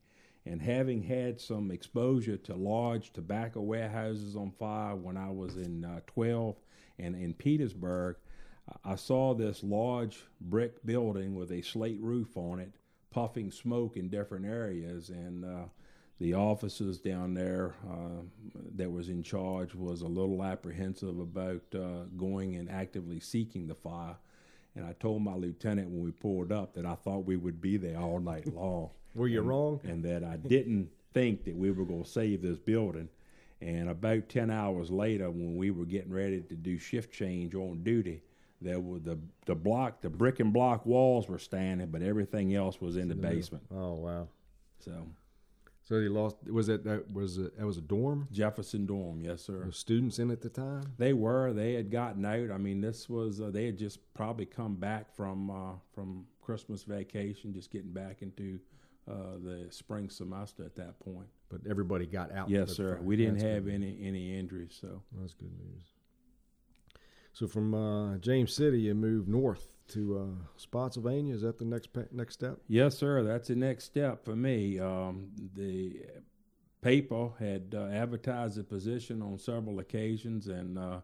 [0.46, 5.84] And having had some exposure to large tobacco warehouses on fire when I was in
[5.84, 6.56] uh, 12
[6.98, 8.16] and in Petersburg,
[8.84, 12.72] I saw this large brick building with a slate roof on it,
[13.10, 15.10] puffing smoke in different areas.
[15.10, 15.64] And uh,
[16.18, 18.22] the officers down there uh,
[18.74, 23.74] that was in charge was a little apprehensive about uh, going and actively seeking the
[23.74, 24.16] fire.
[24.74, 27.76] And I told my lieutenant when we pulled up that I thought we would be
[27.76, 28.90] there all night long.
[29.14, 29.80] Were you and, wrong?
[29.84, 33.08] And that I didn't think that we were going to save this building.
[33.62, 37.82] And about 10 hours later, when we were getting ready to do shift change on
[37.82, 38.22] duty,
[38.60, 42.80] there were the, the block, the brick and block walls were standing, but everything else
[42.80, 43.64] was in the basement.
[43.74, 44.28] Oh wow!
[44.78, 45.06] So
[45.86, 46.36] So they lost.
[46.50, 47.56] Was it that was it?
[47.56, 48.26] That was a dorm.
[48.32, 49.64] Jefferson Dorm, yes, sir.
[49.64, 50.82] Were students in at the time.
[50.98, 51.52] They were.
[51.52, 52.50] They had gotten out.
[52.50, 53.40] I mean, this was.
[53.40, 58.22] Uh, they had just probably come back from uh, from Christmas vacation, just getting back
[58.22, 58.58] into
[59.08, 61.28] uh, the spring semester at that point.
[61.48, 62.50] But everybody got out.
[62.50, 62.98] Yes, sir.
[63.00, 64.76] We didn't That's have any any injuries.
[64.80, 65.84] So That's good news.
[67.36, 71.34] So from uh, James City, you moved north to uh, Spotsylvania.
[71.34, 72.60] Is that the next next step?
[72.66, 73.22] Yes, sir.
[73.22, 74.80] That's the next step for me.
[74.80, 76.00] Um, the
[76.80, 81.00] paper had uh, advertised the position on several occasions, and uh,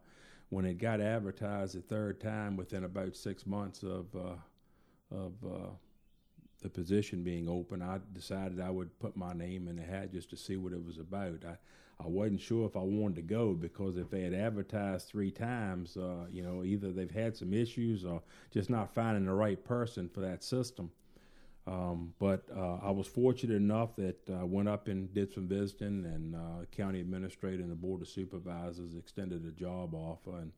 [0.49, 4.37] when it got advertised the third time, within about six months of uh,
[5.15, 5.69] of uh,
[6.63, 10.31] the position being open, I decided I would put my name in the hat just
[10.31, 11.45] to see what it was about.
[11.47, 11.59] I
[12.05, 15.97] I wasn't sure if I wanted to go because if they had advertised three times,
[15.97, 20.09] uh, you know, either they've had some issues or just not finding the right person
[20.09, 20.91] for that system.
[21.67, 25.47] Um, but uh, I was fortunate enough that I uh, went up and did some
[25.47, 30.39] visiting, and uh, county administrator and the board of supervisors extended a job offer.
[30.39, 30.51] And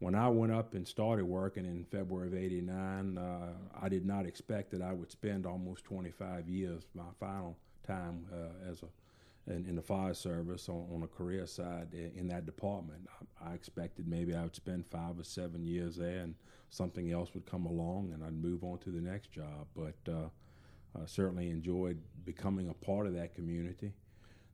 [0.00, 4.26] when I went up and started working in February of '89, uh, I did not
[4.26, 7.56] expect that I would spend almost 25 years, my final
[7.86, 8.86] time uh, as a
[9.48, 13.06] in, in, the fire service on, on a career side in, in that department.
[13.40, 16.34] I, I, expected maybe I would spend five or seven years there, and
[16.70, 19.66] something else would come along, and I'd move on to the next job.
[19.74, 20.28] But uh,
[20.96, 23.92] I certainly enjoyed becoming a part of that community.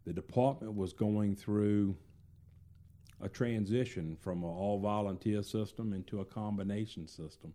[0.07, 1.96] The department was going through
[3.20, 7.54] a transition from an all volunteer system into a combination system,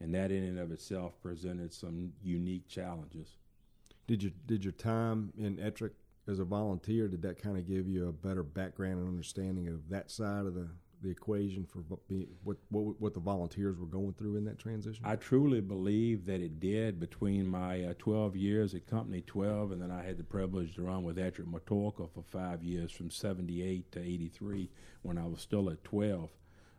[0.00, 3.36] and that in and of itself presented some unique challenges.
[4.06, 5.92] Did your did your time in Ettrick
[6.28, 9.88] as a volunteer did that kind of give you a better background and understanding of
[9.88, 10.68] that side of the
[11.02, 15.02] the equation for what, what what the volunteers were going through in that transition?
[15.04, 17.00] I truly believe that it did.
[17.00, 20.82] Between my uh, 12 years at Company 12, and then I had the privilege to
[20.82, 24.70] run with Ettrick Matoaca for five years, from 78 to 83,
[25.02, 26.30] when I was still at 12.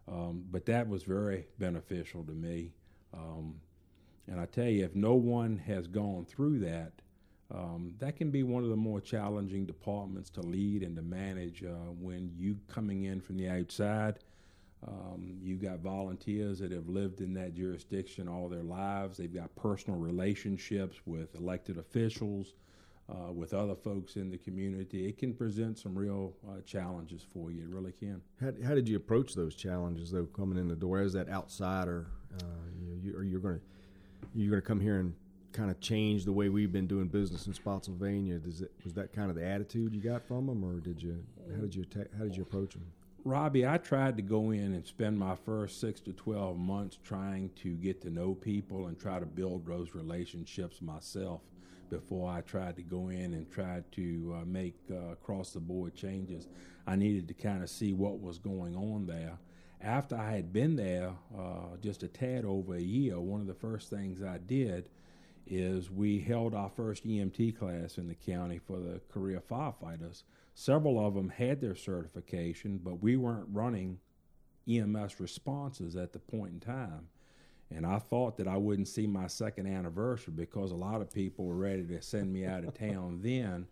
[0.08, 2.74] Um, but that was very beneficial to me.
[3.14, 3.56] Um,
[4.28, 6.94] and I tell you, if no one has gone through that,
[7.54, 11.64] um, that can be one of the more challenging departments to lead and to manage
[11.64, 14.20] uh, when you coming in from the outside.
[14.88, 19.18] Um, you've got volunteers that have lived in that jurisdiction all their lives.
[19.18, 22.56] They've got personal relationships with elected officials,
[23.08, 25.08] uh, with other folks in the community.
[25.08, 27.64] It can present some real uh, challenges for you.
[27.64, 28.22] It really can.
[28.40, 32.08] How, how, did you approach those challenges, though, coming in the door as that outsider?
[32.42, 32.46] Uh,
[33.04, 33.62] you, are you going to
[34.34, 35.14] you're going to come here and
[35.54, 38.38] kind of changed the way we've been doing business in Spotsylvania?
[38.38, 41.24] Does it was that kind of the attitude you got from them, or did you
[41.56, 41.86] how did you
[42.18, 42.86] how did you approach them?
[43.24, 47.52] Robbie, I tried to go in and spend my first six to twelve months trying
[47.58, 51.42] to get to know people and try to build those relationships myself
[51.92, 55.94] before I tried to go in and try to uh, make uh, across the board
[55.94, 56.48] changes.
[56.88, 59.38] I needed to kind of see what was going on there.
[59.82, 63.54] After I had been there uh, just a tad over a year, one of the
[63.54, 64.90] first things I did
[65.46, 70.24] is we held our first EMT class in the county for the career firefighters.
[70.54, 74.00] Several of them had their certification, but we weren't running
[74.68, 77.08] EMS responses at the point in time.
[77.74, 81.46] And I thought that I wouldn't see my second anniversary because a lot of people
[81.46, 83.68] were ready to send me out of town then.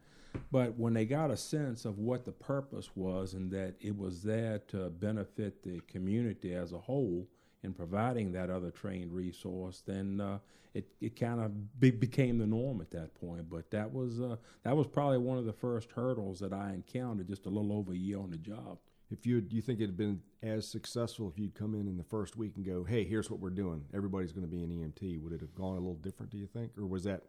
[0.52, 4.22] But when they got a sense of what the purpose was and that it was
[4.22, 7.28] there to benefit the community as a whole,
[7.64, 10.40] in providing that other trained resource, then uh,
[10.74, 13.50] it it kind of be, became the norm at that point.
[13.50, 17.28] But that was uh, that was probably one of the first hurdles that I encountered
[17.28, 18.78] just a little over a year on the job.
[19.12, 22.36] If you you think it'd been as successful if you'd come in in the first
[22.36, 23.84] week and go, "Hey, here's what we're doing.
[23.94, 26.32] Everybody's going to be an EMT." Would it have gone a little different?
[26.32, 27.24] Do you think, or was that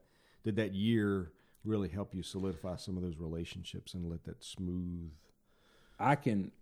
[0.44, 1.32] did that year
[1.64, 5.10] really help you solidify some of those relationships and let that smooth?
[5.98, 6.52] I can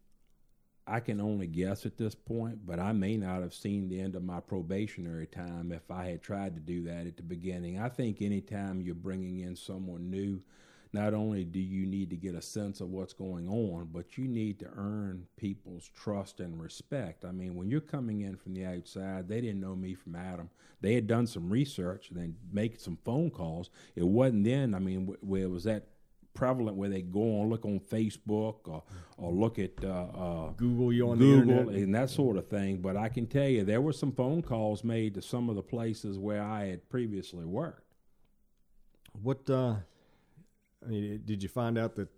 [0.89, 4.15] I can only guess at this point, but I may not have seen the end
[4.15, 7.79] of my probationary time if I had tried to do that at the beginning.
[7.79, 10.41] I think anytime you're bringing in someone new,
[10.95, 14.27] not only do you need to get a sense of what's going on, but you
[14.27, 17.27] need to earn people's trust and respect.
[17.27, 20.49] I mean, when you're coming in from the outside, they didn't know me from Adam.
[20.81, 23.69] They had done some research and then make some phone calls.
[23.95, 25.89] It wasn't then, I mean, where was that
[26.39, 28.85] prevalent where they go on look on Facebook or
[29.17, 32.79] or look at uh, uh, Google you on Google and that sort of thing.
[32.79, 35.63] But I can tell you there were some phone calls made to some of the
[35.63, 37.83] places where I had previously worked.
[39.21, 39.75] What uh,
[40.87, 42.09] I mean, did you find out that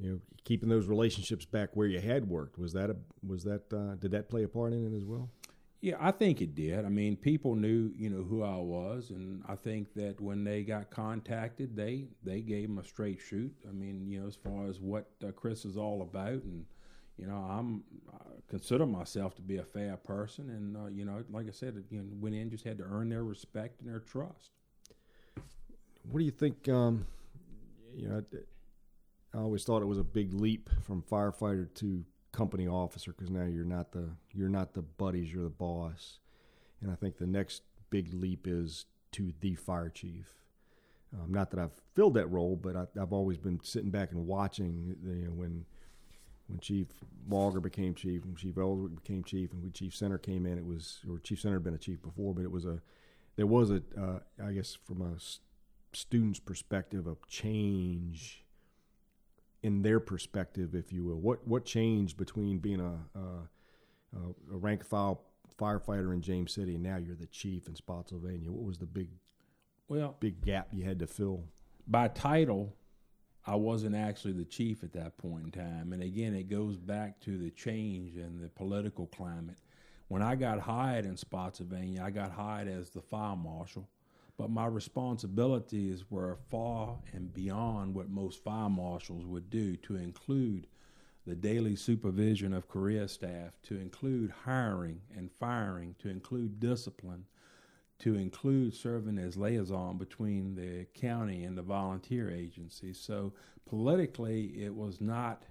[0.00, 3.72] you know keeping those relationships back where you had worked was that a was that
[3.72, 5.30] uh, did that play a part in it as well?
[5.80, 6.84] Yeah, I think it did.
[6.84, 10.62] I mean, people knew, you know, who I was, and I think that when they
[10.62, 13.54] got contacted, they they gave them a straight shoot.
[13.66, 16.66] I mean, you know, as far as what uh, Chris is all about, and
[17.16, 21.24] you know, I'm I consider myself to be a fair person, and uh, you know,
[21.30, 24.00] like I said, you know, went in just had to earn their respect and their
[24.00, 24.50] trust.
[26.02, 26.68] What do you think?
[26.68, 27.06] Um,
[27.94, 28.22] you know,
[29.32, 33.44] I always thought it was a big leap from firefighter to company officer because now
[33.44, 36.18] you're not the you're not the buddies, you're the boss.
[36.80, 40.32] And I think the next big leap is to the fire chief.
[41.12, 44.26] Um, not that I've filled that role, but I, have always been sitting back and
[44.26, 45.64] watching you know, when
[46.46, 46.86] when Chief
[47.28, 50.64] Walger became chief, when Chief Ellswick became chief, and when Chief Center came in, it
[50.64, 52.80] was or Chief Center had been a chief before, but it was a
[53.36, 58.44] there was a uh, I guess from a student's perspective of change
[59.62, 61.20] in their perspective, if you will.
[61.20, 64.18] What what changed between being a, a,
[64.52, 65.22] a rank file
[65.58, 68.50] firefighter in James City and now you're the chief in Spotsylvania?
[68.50, 69.08] What was the big
[69.88, 71.44] well big gap you had to fill?
[71.86, 72.74] By title,
[73.46, 75.92] I wasn't actually the chief at that point in time.
[75.92, 79.56] And again, it goes back to the change in the political climate.
[80.08, 83.88] When I got hired in Spotsylvania, I got hired as the fire marshal
[84.40, 90.66] but my responsibilities were far and beyond what most fire marshals would do to include
[91.26, 97.26] the daily supervision of career staff, to include hiring and firing, to include discipline,
[97.98, 102.94] to include serving as liaison between the county and the volunteer agency.
[102.94, 103.34] So
[103.66, 105.42] politically, it was not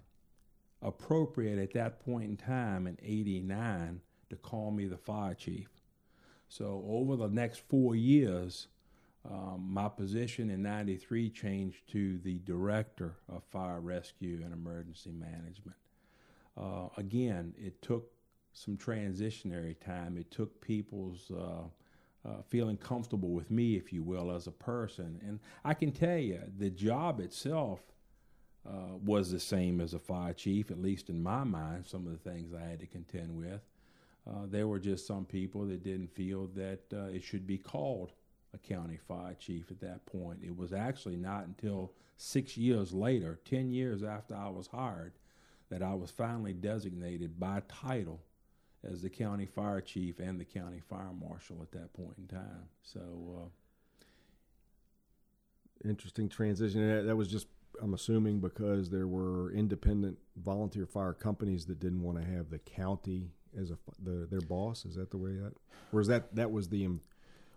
[0.81, 5.69] appropriate at that point in time in 89 to call me the fire chief.
[6.47, 8.67] So over the next four years,
[9.29, 15.77] um, my position in 93 changed to the director of fire rescue and emergency management.
[16.57, 18.11] Uh, again, it took
[18.53, 20.17] some transitionary time.
[20.17, 21.67] It took people's uh,
[22.27, 25.19] uh, feeling comfortable with me, if you will, as a person.
[25.25, 27.79] And I can tell you, the job itself
[28.67, 32.11] uh, was the same as a fire chief, at least in my mind, some of
[32.11, 33.61] the things I had to contend with.
[34.29, 38.11] Uh, there were just some people that didn't feel that uh, it should be called
[38.53, 40.39] a county fire chief at that point.
[40.43, 45.13] It was actually not until six years later, 10 years after I was hired,
[45.69, 48.21] that I was finally designated by title
[48.83, 52.69] as the county fire chief and the county fire marshal at that point in time.
[52.81, 52.99] So,
[53.37, 53.49] uh,
[55.87, 57.05] interesting transition.
[57.05, 57.47] That was just,
[57.81, 62.59] I'm assuming, because there were independent volunteer fire companies that didn't want to have the
[62.59, 64.85] county as a the, their boss.
[64.85, 65.53] Is that the way that,
[65.93, 66.87] or is that that was the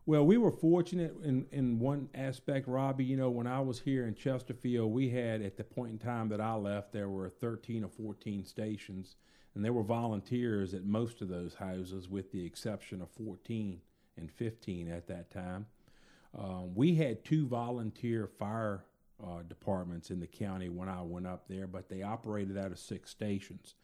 [0.05, 3.05] well, we were fortunate in, in one aspect, Robbie.
[3.05, 6.29] You know, when I was here in Chesterfield, we had, at the point in time
[6.31, 9.15] that I left, there were 13 or 14 stations,
[9.55, 13.81] and there were volunteers at most of those houses, with the exception of 14
[14.17, 15.67] and 15 at that time.
[16.37, 18.85] Um, we had two volunteer fire
[19.25, 22.79] uh, departments in the county when I went up there, but they operated out of
[22.79, 23.75] six stations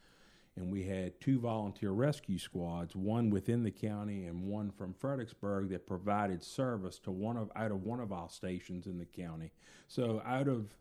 [0.59, 5.69] and we had two volunteer rescue squads, one within the county and one from Fredericksburg
[5.69, 9.51] that provided service to one of out of one of our stations in the county.
[9.87, 10.75] So out of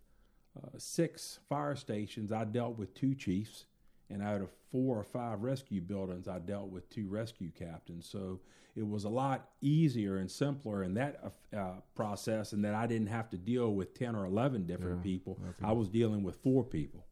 [0.57, 3.67] uh, six fire stations, I dealt with two chiefs,
[4.11, 8.09] and out of four or five rescue buildings, I dealt with two rescue captains.
[8.09, 8.41] So
[8.75, 13.09] it was a lot easier and simpler in that uh, process, and that I didn't
[13.09, 15.39] have to deal with ten or eleven different yeah, people.
[15.63, 17.05] I was dealing with four people.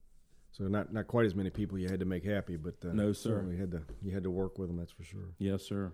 [0.57, 3.13] So not not quite as many people you had to make happy, but uh, no,
[3.13, 3.47] sir.
[3.51, 4.79] You had to you had to work with them.
[4.79, 5.35] That's for sure.
[5.39, 5.93] Yes, sir.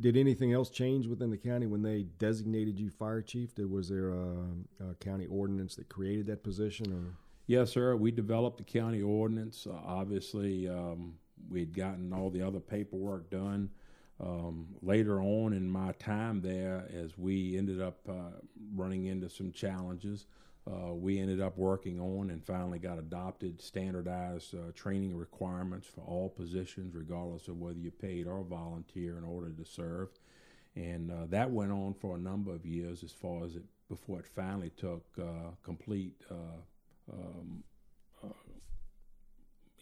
[0.00, 3.54] Did anything else change within the county when they designated you fire chief?
[3.54, 4.36] Did, was there a,
[4.80, 6.90] a county ordinance that created that position?
[6.90, 7.16] Or?
[7.46, 7.94] Yes, sir.
[7.96, 9.66] We developed the county ordinance.
[9.68, 11.16] Uh, obviously, um,
[11.50, 13.68] we had gotten all the other paperwork done.
[14.20, 18.38] Um, later on in my time there, as we ended up uh,
[18.74, 20.26] running into some challenges,
[20.70, 26.02] uh, we ended up working on and finally got adopted standardized uh, training requirements for
[26.02, 30.08] all positions, regardless of whether you paid or volunteer in order to serve.
[30.76, 34.20] And uh, that went on for a number of years as far as it before
[34.20, 37.62] it finally took uh, complete uh, um,
[38.24, 38.28] uh,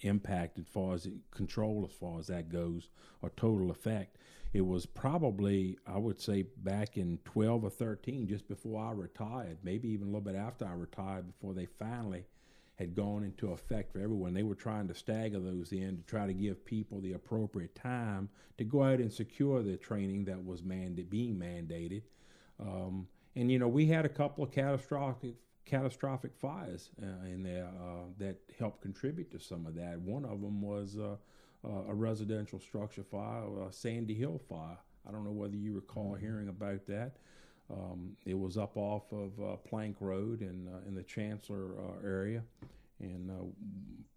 [0.02, 2.88] impact as far as control as far as that goes
[3.22, 4.16] or total effect
[4.52, 9.58] it was probably I would say back in 12 or 13, just before I retired,
[9.62, 12.24] maybe even a little bit after I retired, before they finally
[12.74, 14.32] had gone into effect for everyone.
[14.32, 18.28] They were trying to stagger those in to try to give people the appropriate time
[18.58, 22.02] to go out and secure the training that was manda- being mandated.
[22.58, 25.34] Um, and you know, we had a couple of catastrophic
[25.70, 30.00] catastrophic fires uh, in there uh, that helped contribute to some of that.
[30.00, 31.16] One of them was uh,
[31.64, 34.78] uh, a residential structure fire, a Sandy Hill fire.
[35.08, 36.24] I don't know whether you recall mm-hmm.
[36.24, 37.12] hearing about that.
[37.72, 42.04] Um, it was up off of uh, Plank Road in uh, in the Chancellor uh,
[42.04, 42.42] area,
[42.98, 43.44] and uh,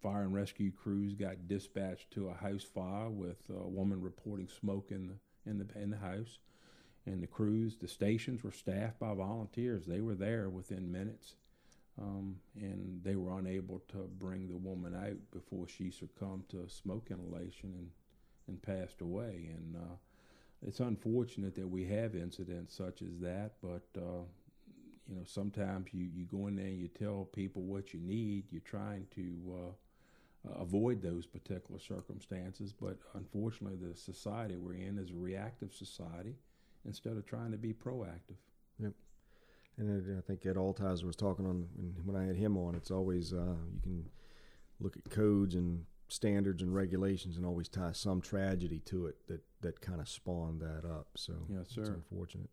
[0.01, 4.87] fire and rescue crews got dispatched to a house fire with a woman reporting smoke
[4.89, 6.39] in the in the in the house,
[7.05, 9.85] and the crews, the stations were staffed by volunteers.
[9.85, 11.35] They were there within minutes.
[12.01, 17.09] Um, and they were unable to bring the woman out before she succumbed to smoke
[17.11, 17.89] inhalation and
[18.47, 19.49] and passed away.
[19.55, 19.95] And uh,
[20.65, 24.23] it's unfortunate that we have incidents such as that, but uh,
[25.07, 28.45] you know sometimes you, you go in there and you tell people what you need.
[28.51, 29.33] You're trying to
[30.47, 36.35] uh, avoid those particular circumstances, but unfortunately, the society we're in is a reactive society
[36.85, 38.39] instead of trying to be proactive.
[38.79, 38.93] Yep.
[39.77, 41.67] And I think Ed Altizer was talking on
[42.05, 42.75] when I had him on.
[42.75, 44.09] It's always uh, you can
[44.79, 49.41] look at codes and standards and regulations and always tie some tragedy to it that
[49.61, 51.07] that kind of spawned that up.
[51.15, 51.81] So yes, sir.
[51.81, 52.49] It's unfortunate.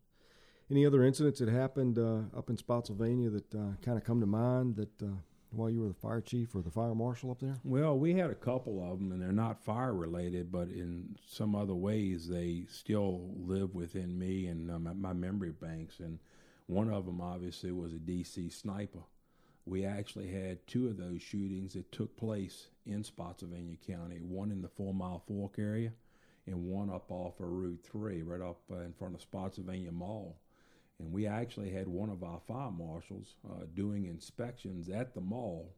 [0.71, 4.25] Any other incidents that happened uh, up in Spotsylvania that uh, kind of come to
[4.25, 5.07] mind that uh,
[5.51, 7.57] while you were the fire chief or the fire marshal up there?
[7.63, 11.55] Well, we had a couple of them, and they're not fire related, but in some
[11.55, 15.99] other ways, they still live within me and uh, my, my memory banks.
[15.99, 16.19] And
[16.71, 19.03] one of them, obviously, was a DC sniper.
[19.65, 24.61] We actually had two of those shootings that took place in Spotsylvania County one in
[24.61, 25.91] the Four Mile Fork area,
[26.47, 30.39] and one up off of Route 3, right up in front of Spotsylvania Mall.
[30.97, 35.73] And we actually had one of our fire marshals uh, doing inspections at the mall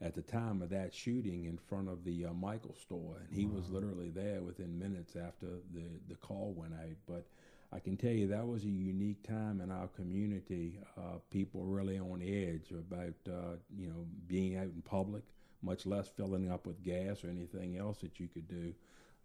[0.00, 3.44] at the time of that shooting in front of the uh, Michaels store, and he
[3.44, 3.56] wow.
[3.56, 6.96] was literally there within minutes after the the call went out.
[7.06, 7.26] But
[7.72, 10.80] I can tell you that was a unique time in our community.
[10.98, 15.22] Uh, people really on edge about uh, you know being out in public,
[15.62, 18.74] much less filling up with gas or anything else that you could do.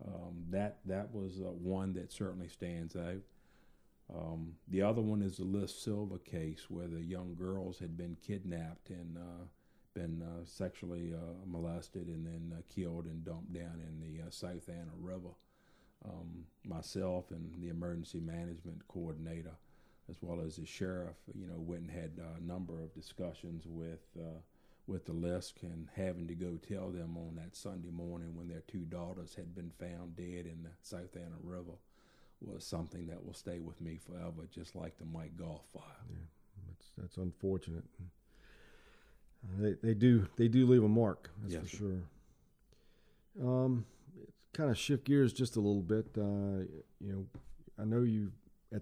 [0.05, 3.21] Um, that that was uh, one that certainly stands out.
[4.13, 8.15] Um, the other one is the Liz Silva case, where the young girls had been
[8.21, 9.45] kidnapped and uh,
[9.95, 14.91] been uh, sexually uh, molested and then killed and dumped down in the South Anna
[14.99, 15.29] River
[16.03, 19.55] um, myself and the emergency management coordinator,
[20.09, 24.05] as well as the sheriff, you know, went and had a number of discussions with
[24.19, 24.39] uh,
[24.87, 28.61] with the Lisk and having to go tell them on that Sunday morning when their
[28.67, 31.73] two daughters had been found dead in the South Anna River
[32.41, 35.83] was something that will stay with me forever, just like the Mike Goff fire.
[36.09, 36.17] Yeah,
[36.67, 37.83] that's that's unfortunate.
[37.99, 41.31] Uh, they they do they do leave a mark.
[41.41, 42.03] That's yes, for sure.
[43.41, 43.85] Um,
[44.55, 46.07] kind of shift gears just a little bit.
[46.17, 46.63] Uh,
[46.99, 47.25] you know,
[47.79, 48.31] I know you
[48.73, 48.81] at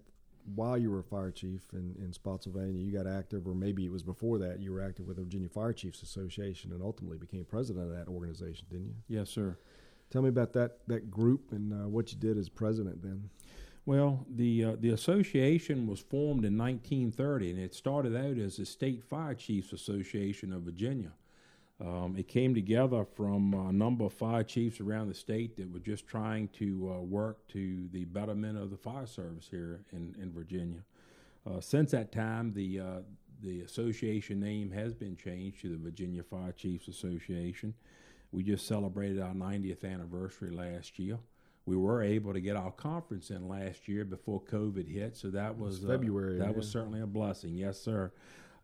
[0.55, 3.91] while you were a fire chief in, in Spotsylvania, you got active, or maybe it
[3.91, 4.59] was before that.
[4.59, 8.11] You were active with the Virginia Fire Chiefs Association, and ultimately became president of that
[8.11, 8.95] organization, didn't you?
[9.07, 9.57] Yes, sir.
[10.11, 13.30] Tell me about that that group and uh, what you did as president then.
[13.86, 18.65] Well, the uh, the association was formed in 1930, and it started out as the
[18.65, 21.11] State Fire Chiefs Association of Virginia.
[21.82, 25.80] Um, it came together from a number of fire chiefs around the state that were
[25.80, 30.32] just trying to uh, work to the betterment of the fire service here in, in
[30.32, 30.84] Virginia.
[31.45, 32.99] Uh, since that time, the uh,
[33.41, 37.74] the association name has been changed to the Virginia Fire Chiefs Association.
[38.32, 41.19] We just celebrated our 90th anniversary last year.
[41.65, 45.57] We were able to get our conference in last year before COVID hit, so that
[45.57, 46.38] was February.
[46.39, 46.55] that yeah.
[46.55, 47.55] was certainly a blessing.
[47.55, 48.11] Yes, sir.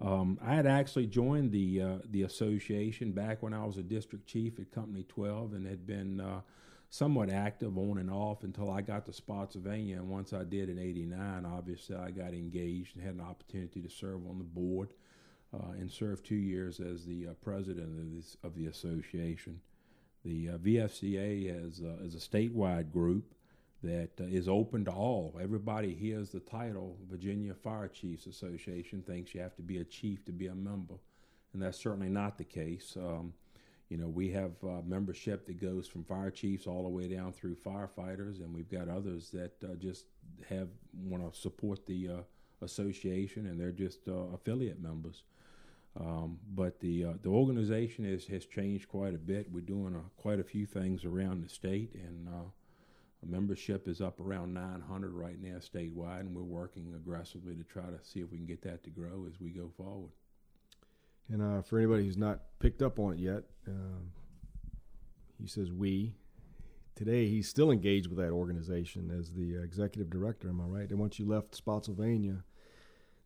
[0.02, 4.28] Um, I had actually joined the uh, the association back when I was a district
[4.28, 6.42] chief at Company 12 and had been uh,
[6.90, 9.98] somewhat active on and off until I got to Spotsylvania.
[9.98, 13.90] And once I did in '89, obviously I got engaged and had an opportunity to
[13.90, 14.94] serve on the board
[15.54, 19.60] uh, and served two years as the uh, president of, this, of the association.
[20.24, 23.34] The uh, VFCA is, is a statewide group
[23.84, 25.38] that uh, is open to all.
[25.42, 30.26] Everybody hears the title Virginia Fire Chiefs Association thinks you have to be a chief
[30.26, 30.96] to be a member,
[31.54, 32.98] and that's certainly not the case.
[32.98, 33.34] Um,
[33.90, 37.34] you know, we have uh, membership that goes from fire chiefs all the way down
[37.34, 40.06] through firefighters, and we've got others that uh, just
[40.48, 42.22] have want to support the uh,
[42.62, 45.24] association, and they're just uh, affiliate members.
[46.00, 49.52] Um, but the uh, the organization is, has changed quite a bit.
[49.52, 52.28] We're doing quite a few things around the state, and
[53.28, 58.00] membership is up around 900 right now statewide, and we're working aggressively to try to
[58.02, 60.12] see if we can get that to grow as we go forward.
[61.32, 64.12] And uh, for anybody who's not picked up on it yet, um,
[65.40, 66.16] he says we.
[66.96, 70.50] Today, he's still engaged with that organization as the executive director.
[70.50, 70.90] Am I right?
[70.90, 72.44] And once you left Spotsylvania,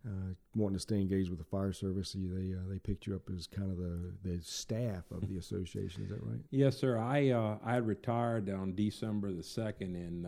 [0.05, 3.21] uh, wanting to stay engaged with the fire service, they uh, they picked you up
[3.33, 6.03] as kind of the, the staff of the association.
[6.03, 6.39] Is that right?
[6.51, 6.97] Yes, sir.
[6.97, 10.27] I uh, I retired on December the second in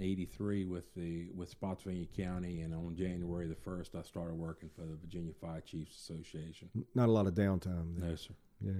[0.00, 4.70] '83 uh, with the with Spotsylvania County, and on January the first, I started working
[4.74, 6.70] for the Virginia Fire Chiefs Association.
[6.94, 7.98] Not a lot of downtime.
[7.98, 8.08] There.
[8.10, 8.34] No, sir.
[8.64, 8.72] Yeah,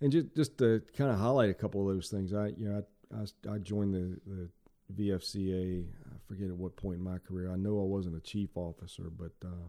[0.00, 2.82] and just just to kind of highlight a couple of those things, I you know
[3.12, 4.48] I I, I joined the the
[4.92, 5.86] VFCA.
[6.32, 7.52] Forget at what point in my career.
[7.52, 9.68] I know I wasn't a chief officer, but uh,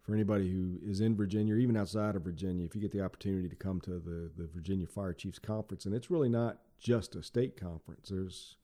[0.00, 3.02] for anybody who is in Virginia or even outside of Virginia, if you get the
[3.02, 7.16] opportunity to come to the, the Virginia Fire Chiefs Conference, and it's really not just
[7.16, 8.10] a state conference.
[8.10, 8.54] There's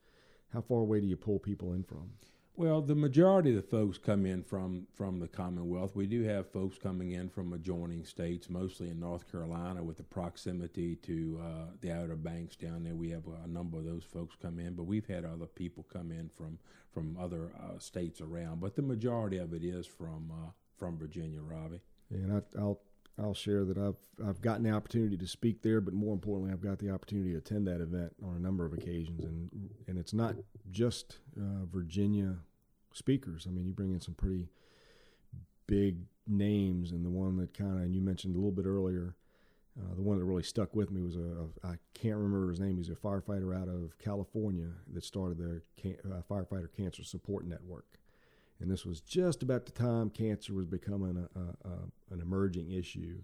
[0.52, 2.10] how far away do you pull people in from?
[2.56, 5.96] Well, the majority of the folks come in from from the Commonwealth.
[5.96, 10.04] We do have folks coming in from adjoining states, mostly in North Carolina, with the
[10.04, 12.94] proximity to uh, the Outer Banks down there.
[12.94, 16.12] We have a number of those folks come in, but we've had other people come
[16.12, 16.58] in from
[16.92, 18.60] from other uh, states around.
[18.60, 21.80] But the majority of it is from uh, from Virginia, Robbie.
[22.10, 22.80] And I, will
[23.18, 23.96] I'll share that I've
[24.26, 27.38] I've gotten the opportunity to speak there, but more importantly, I've got the opportunity to
[27.38, 29.50] attend that event on a number of occasions, and
[29.86, 30.34] and it's not
[30.70, 32.36] just uh, Virginia
[32.92, 33.46] speakers.
[33.48, 34.48] I mean, you bring in some pretty
[35.66, 39.14] big names, and the one that kind of and you mentioned a little bit earlier,
[39.78, 42.60] uh, the one that really stuck with me was a, a I can't remember his
[42.60, 42.78] name.
[42.78, 47.86] He's a firefighter out of California that started the can, uh, firefighter cancer support network
[48.60, 52.70] and this was just about the time cancer was becoming a, a, a, an emerging
[52.70, 53.18] issue.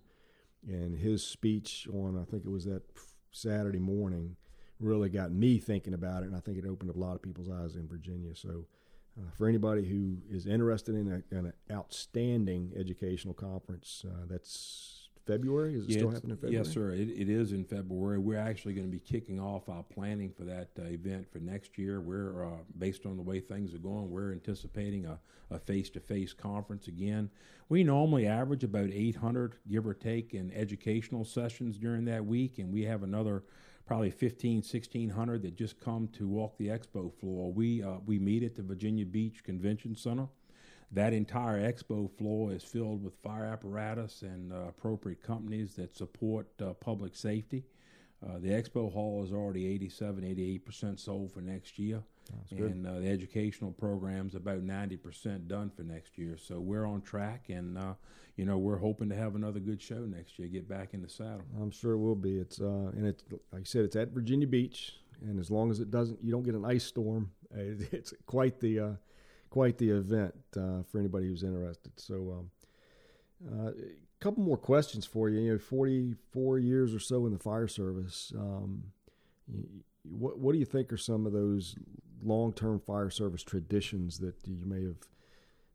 [0.67, 2.83] And his speech on, I think it was that
[3.31, 4.37] Saturday morning,
[4.81, 7.23] really got me thinking about it, and I think it opened up a lot of
[7.23, 8.35] people's eyes in Virginia.
[8.35, 8.67] So,
[9.19, 15.75] uh, for anybody who is interested in, a, an outstanding educational conference, uh, that's February?
[15.75, 16.65] Is it yeah, still happening in February?
[16.65, 16.91] Yes, sir.
[16.93, 18.19] It, it is in February.
[18.19, 21.79] We're actually going to be kicking off our planning for that uh, event for next
[21.79, 22.01] year.
[22.01, 25.19] We're, uh, based on the way things are going, we're anticipating a,
[25.51, 27.31] a face-to-face conference again.
[27.69, 32.73] We normally average about 800, give or take, in educational sessions during that week, and
[32.73, 33.45] we have another
[33.87, 37.53] probably 15, 1600 that just come to walk the expo floor.
[37.53, 40.29] We, uh, we meet at the Virginia Beach Convention Center.
[40.93, 46.49] That entire expo floor is filled with fire apparatus and uh, appropriate companies that support
[46.61, 47.65] uh, public safety.
[48.27, 52.03] Uh, the expo hall is already 87, 88% sold for next year.
[52.65, 56.37] and uh, the educational program's about 90% done for next year.
[56.37, 57.95] So we're on track, and uh,
[58.37, 60.49] you know we're hoping to have another good show next year.
[60.49, 61.47] Get back in the saddle.
[61.61, 62.39] I'm sure it will be.
[62.39, 65.81] It's uh, and it's like I said, it's at Virginia Beach, and as long as
[65.81, 67.31] it doesn't, you don't get an ice storm.
[67.53, 68.97] It's quite the
[69.51, 71.93] quite the event uh, for anybody who's interested.
[71.97, 72.51] So, um,
[73.53, 75.41] uh, a couple more questions for you.
[75.41, 78.33] You know, 44 years or so in the fire service.
[78.37, 78.85] Um,
[80.03, 81.77] what, what do you think are some of those
[82.23, 84.99] long term fire service traditions that you may have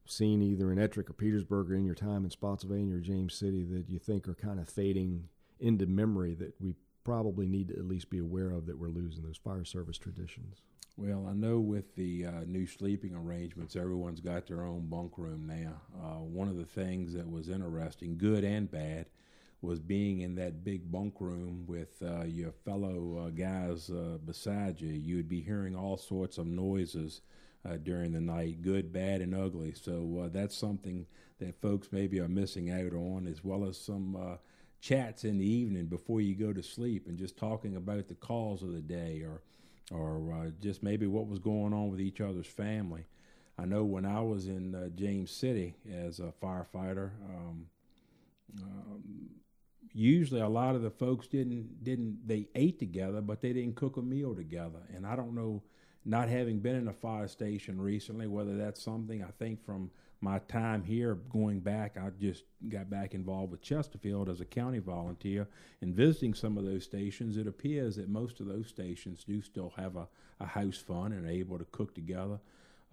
[0.05, 3.63] seen either in Ettrick or Petersburg or in your time in Spotsylvania or James City
[3.63, 5.27] that you think are kind of fading
[5.59, 9.23] into memory that we probably need to at least be aware of that we're losing
[9.23, 10.61] those fire service traditions?
[10.97, 15.45] Well, I know with the uh, new sleeping arrangements, everyone's got their own bunk room
[15.45, 15.81] now.
[16.01, 19.07] Uh, one of the things that was interesting, good and bad,
[19.61, 24.79] was being in that big bunk room with uh, your fellow uh, guys uh, beside
[24.79, 24.93] you.
[24.93, 27.21] You would be hearing all sorts of noises
[27.67, 29.73] uh, during the night, good, bad, and ugly.
[29.73, 31.07] So that's something
[31.39, 34.37] that folks maybe are missing out on, as well as some
[34.79, 38.61] chats in the evening before you go to sleep and just talking about the calls
[38.63, 39.41] of the day or
[39.91, 43.05] or uh, just maybe what was going on with each other's family.
[43.57, 47.67] I know when I was in uh, James City as a firefighter, um,
[48.61, 49.29] um,
[49.93, 53.97] usually a lot of the folks didn't didn't they ate together, but they didn't cook
[53.97, 54.79] a meal together.
[54.93, 55.63] And I don't know,
[56.05, 59.89] not having been in a fire station recently, whether that's something I think from
[60.21, 64.79] my time here going back, I just got back involved with Chesterfield as a county
[64.79, 65.47] volunteer
[65.81, 67.37] and visiting some of those stations.
[67.37, 70.07] It appears that most of those stations do still have a,
[70.39, 72.39] a house fund and are able to cook together.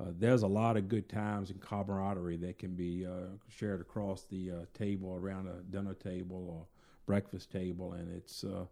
[0.00, 4.24] Uh, there's a lot of good times and camaraderie that can be uh, shared across
[4.24, 6.66] the uh, table, around a dinner table or
[7.06, 8.42] breakfast table, and it's.
[8.42, 8.64] Uh,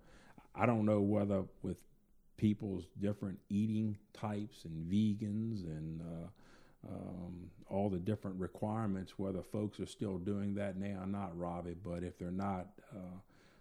[0.54, 1.78] I don't know whether with
[2.40, 9.78] people's different eating types and vegans and uh, um, all the different requirements, whether folks
[9.78, 11.76] are still doing that now or not, Robbie.
[11.84, 13.18] But if they're not, uh,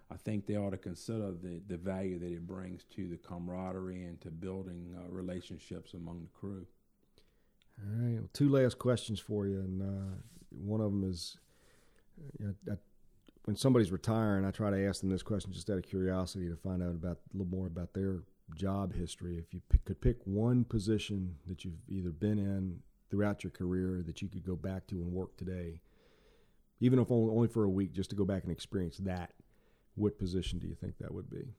[0.10, 4.06] I think they ought to consider the, the value that it brings to the camaraderie
[4.06, 6.66] and to building uh, relationships among the crew.
[7.84, 8.14] All right.
[8.16, 10.16] Well, two last questions for you, and uh,
[10.52, 11.38] one of them is,
[12.42, 12.76] uh,
[13.44, 16.56] when somebody's retiring, I try to ask them this question just out of curiosity to
[16.56, 18.24] find out about a little more about their
[18.56, 19.38] job history.
[19.38, 22.80] If you could pick one position that you've either been in
[23.10, 25.82] throughout your career that you could go back to and work today,
[26.80, 29.34] even if only for a week, just to go back and experience that,
[29.96, 31.54] what position do you think that would be?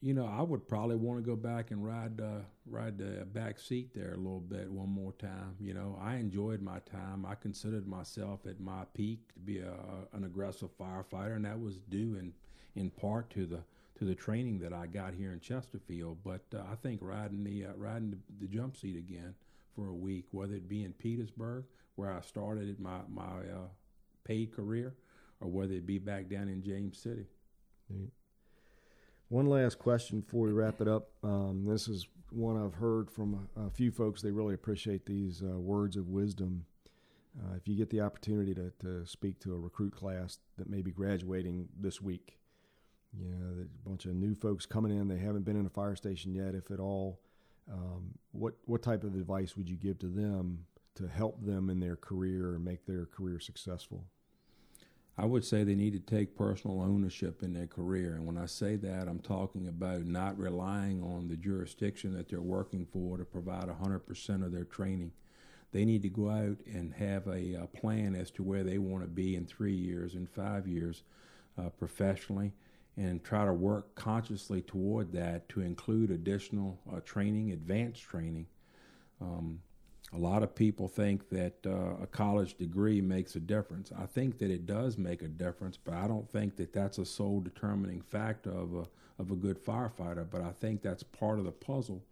[0.00, 3.58] You know, I would probably want to go back and ride uh, ride the back
[3.58, 5.56] seat there a little bit one more time.
[5.58, 7.26] You know, I enjoyed my time.
[7.26, 9.74] I considered myself at my peak to be a,
[10.12, 12.32] an aggressive firefighter, and that was due in
[12.78, 13.60] in part to the
[13.98, 16.18] to the training that I got here in Chesterfield.
[16.24, 19.34] But uh, I think riding the uh, riding the, the, jump seat again
[19.74, 21.64] for a week, whether it be in Petersburg,
[21.96, 23.68] where I started my my uh,
[24.24, 24.94] paid career,
[25.40, 27.26] or whether it be back down in James City.
[29.28, 31.10] One last question before we wrap it up.
[31.22, 34.22] Um, this is one I've heard from a, a few folks.
[34.22, 36.64] They really appreciate these uh, words of wisdom.
[37.38, 40.82] Uh, if you get the opportunity to, to speak to a recruit class that may
[40.82, 42.37] be graduating this week,
[43.16, 45.08] yeah, a bunch of new folks coming in.
[45.08, 47.20] They haven't been in a fire station yet, if at all.
[47.70, 50.64] Um, what what type of advice would you give to them
[50.96, 54.04] to help them in their career and make their career successful?
[55.20, 58.14] I would say they need to take personal ownership in their career.
[58.14, 62.40] And when I say that, I'm talking about not relying on the jurisdiction that they're
[62.40, 65.10] working for to provide 100% of their training.
[65.72, 69.02] They need to go out and have a, a plan as to where they want
[69.02, 71.02] to be in three years, in five years,
[71.58, 72.52] uh, professionally,
[72.98, 78.46] and try to work consciously toward that to include additional uh, training, advanced training.
[79.20, 79.60] Um,
[80.12, 83.92] a lot of people think that uh, a college degree makes a difference.
[83.96, 87.04] I think that it does make a difference, but I don't think that that's a
[87.04, 88.84] sole determining factor of a
[89.20, 90.26] of a good firefighter.
[90.28, 92.02] But I think that's part of the puzzle,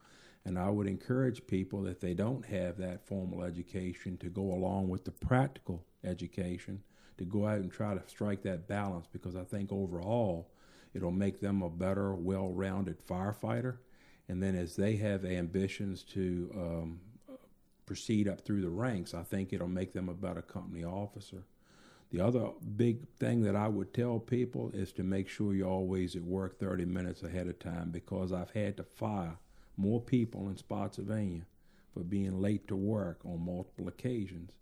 [0.45, 4.89] and I would encourage people that they don't have that formal education to go along
[4.89, 6.83] with the practical education
[7.19, 10.51] to go out and try to strike that balance because I think overall
[10.97, 13.77] it'll make them a better, well-rounded firefighter.
[14.29, 17.01] And then as they have ambitions to um,
[17.85, 21.45] proceed up through the ranks, I think it'll make them a better company officer.
[22.11, 26.17] The other big thing that I would tell people is to make sure you're always
[26.17, 29.37] at work 30 minutes ahead of time because I've had to fire
[29.77, 31.43] more people in Spotsylvania
[31.93, 34.53] for being late to work on multiple occasions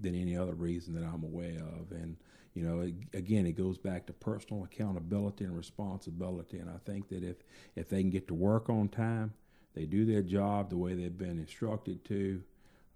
[0.00, 1.92] than any other reason that I'm aware of.
[1.92, 2.16] And,
[2.56, 6.58] you know, again, it goes back to personal accountability and responsibility.
[6.58, 7.36] And I think that if,
[7.76, 9.34] if they can get to work on time,
[9.74, 12.42] they do their job the way they've been instructed to,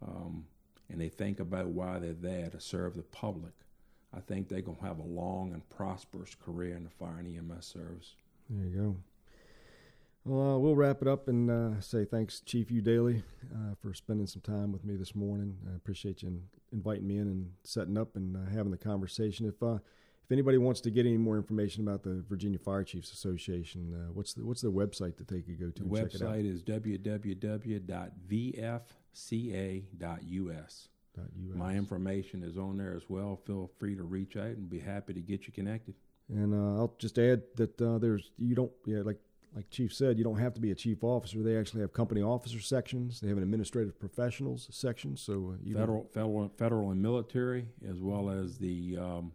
[0.03, 0.47] um,
[0.89, 3.53] and they think about why they're there to serve the public,
[4.17, 7.29] I think they're going to have a long and prosperous career in the fire and
[7.29, 8.15] EMS service.
[8.49, 8.97] There you go.
[10.25, 13.23] Well, uh, we'll wrap it up and uh, say thanks, Chief Eudailey,
[13.55, 15.57] uh, for spending some time with me this morning.
[15.73, 16.43] I appreciate you
[16.73, 19.47] inviting me in and setting up and uh, having the conversation.
[19.47, 19.79] If uh,
[20.31, 24.13] if anybody wants to get any more information about the Virginia Fire Chiefs Association, uh,
[24.13, 25.83] what's the, what's the website that they could go to?
[25.83, 27.79] The website is www.vfca.us.
[31.55, 33.41] My information is on there as well.
[33.45, 35.95] Feel free to reach out and be happy to get you connected.
[36.29, 39.19] And uh, I'll just add that uh, there's you don't yeah like
[39.55, 41.43] like Chief said you don't have to be a chief officer.
[41.43, 43.21] They actually have company officer sections.
[43.21, 45.17] They have an administrative professionals section.
[45.17, 49.33] So uh, federal, federal, federal, and military, as well as the um,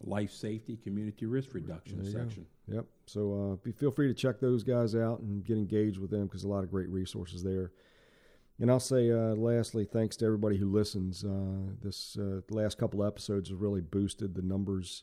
[0.00, 2.46] life safety community risk reduction section.
[2.68, 2.76] Go.
[2.76, 2.86] Yep.
[3.06, 6.26] So uh, be, feel free to check those guys out and get engaged with them
[6.26, 7.72] because a lot of great resources there.
[8.60, 11.24] And I'll say, uh, lastly, thanks to everybody who listens.
[11.24, 15.02] Uh, this uh, last couple episodes have really boosted the numbers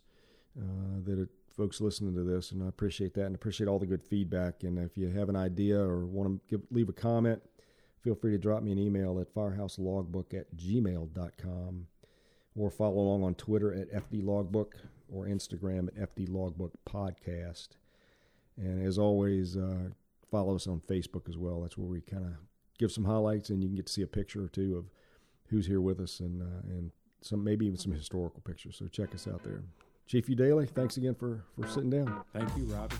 [0.57, 3.86] uh, that are, folks listening to this, and I appreciate that and appreciate all the
[3.86, 4.64] good feedback.
[4.64, 7.41] And if you have an idea or want to give, leave a comment,
[8.02, 11.88] feel free to drop me an email at firehouselogbook at gmail.com
[12.56, 14.76] or follow along on Twitter at FD Logbook
[15.12, 17.70] or Instagram at FD Logbook Podcast.
[18.58, 19.89] And as always, uh,
[20.30, 21.62] follow us on Facebook as well.
[21.62, 22.34] That's where we kind of
[22.78, 24.86] give some highlights, and you can get to see a picture or two of
[25.49, 26.91] who's here with us, and uh, and
[27.22, 28.76] some maybe even some historical pictures.
[28.78, 29.64] So check us out there.
[30.08, 32.24] Chief Daly, thanks again for for sitting down.
[32.34, 32.95] Thank you, Robbie.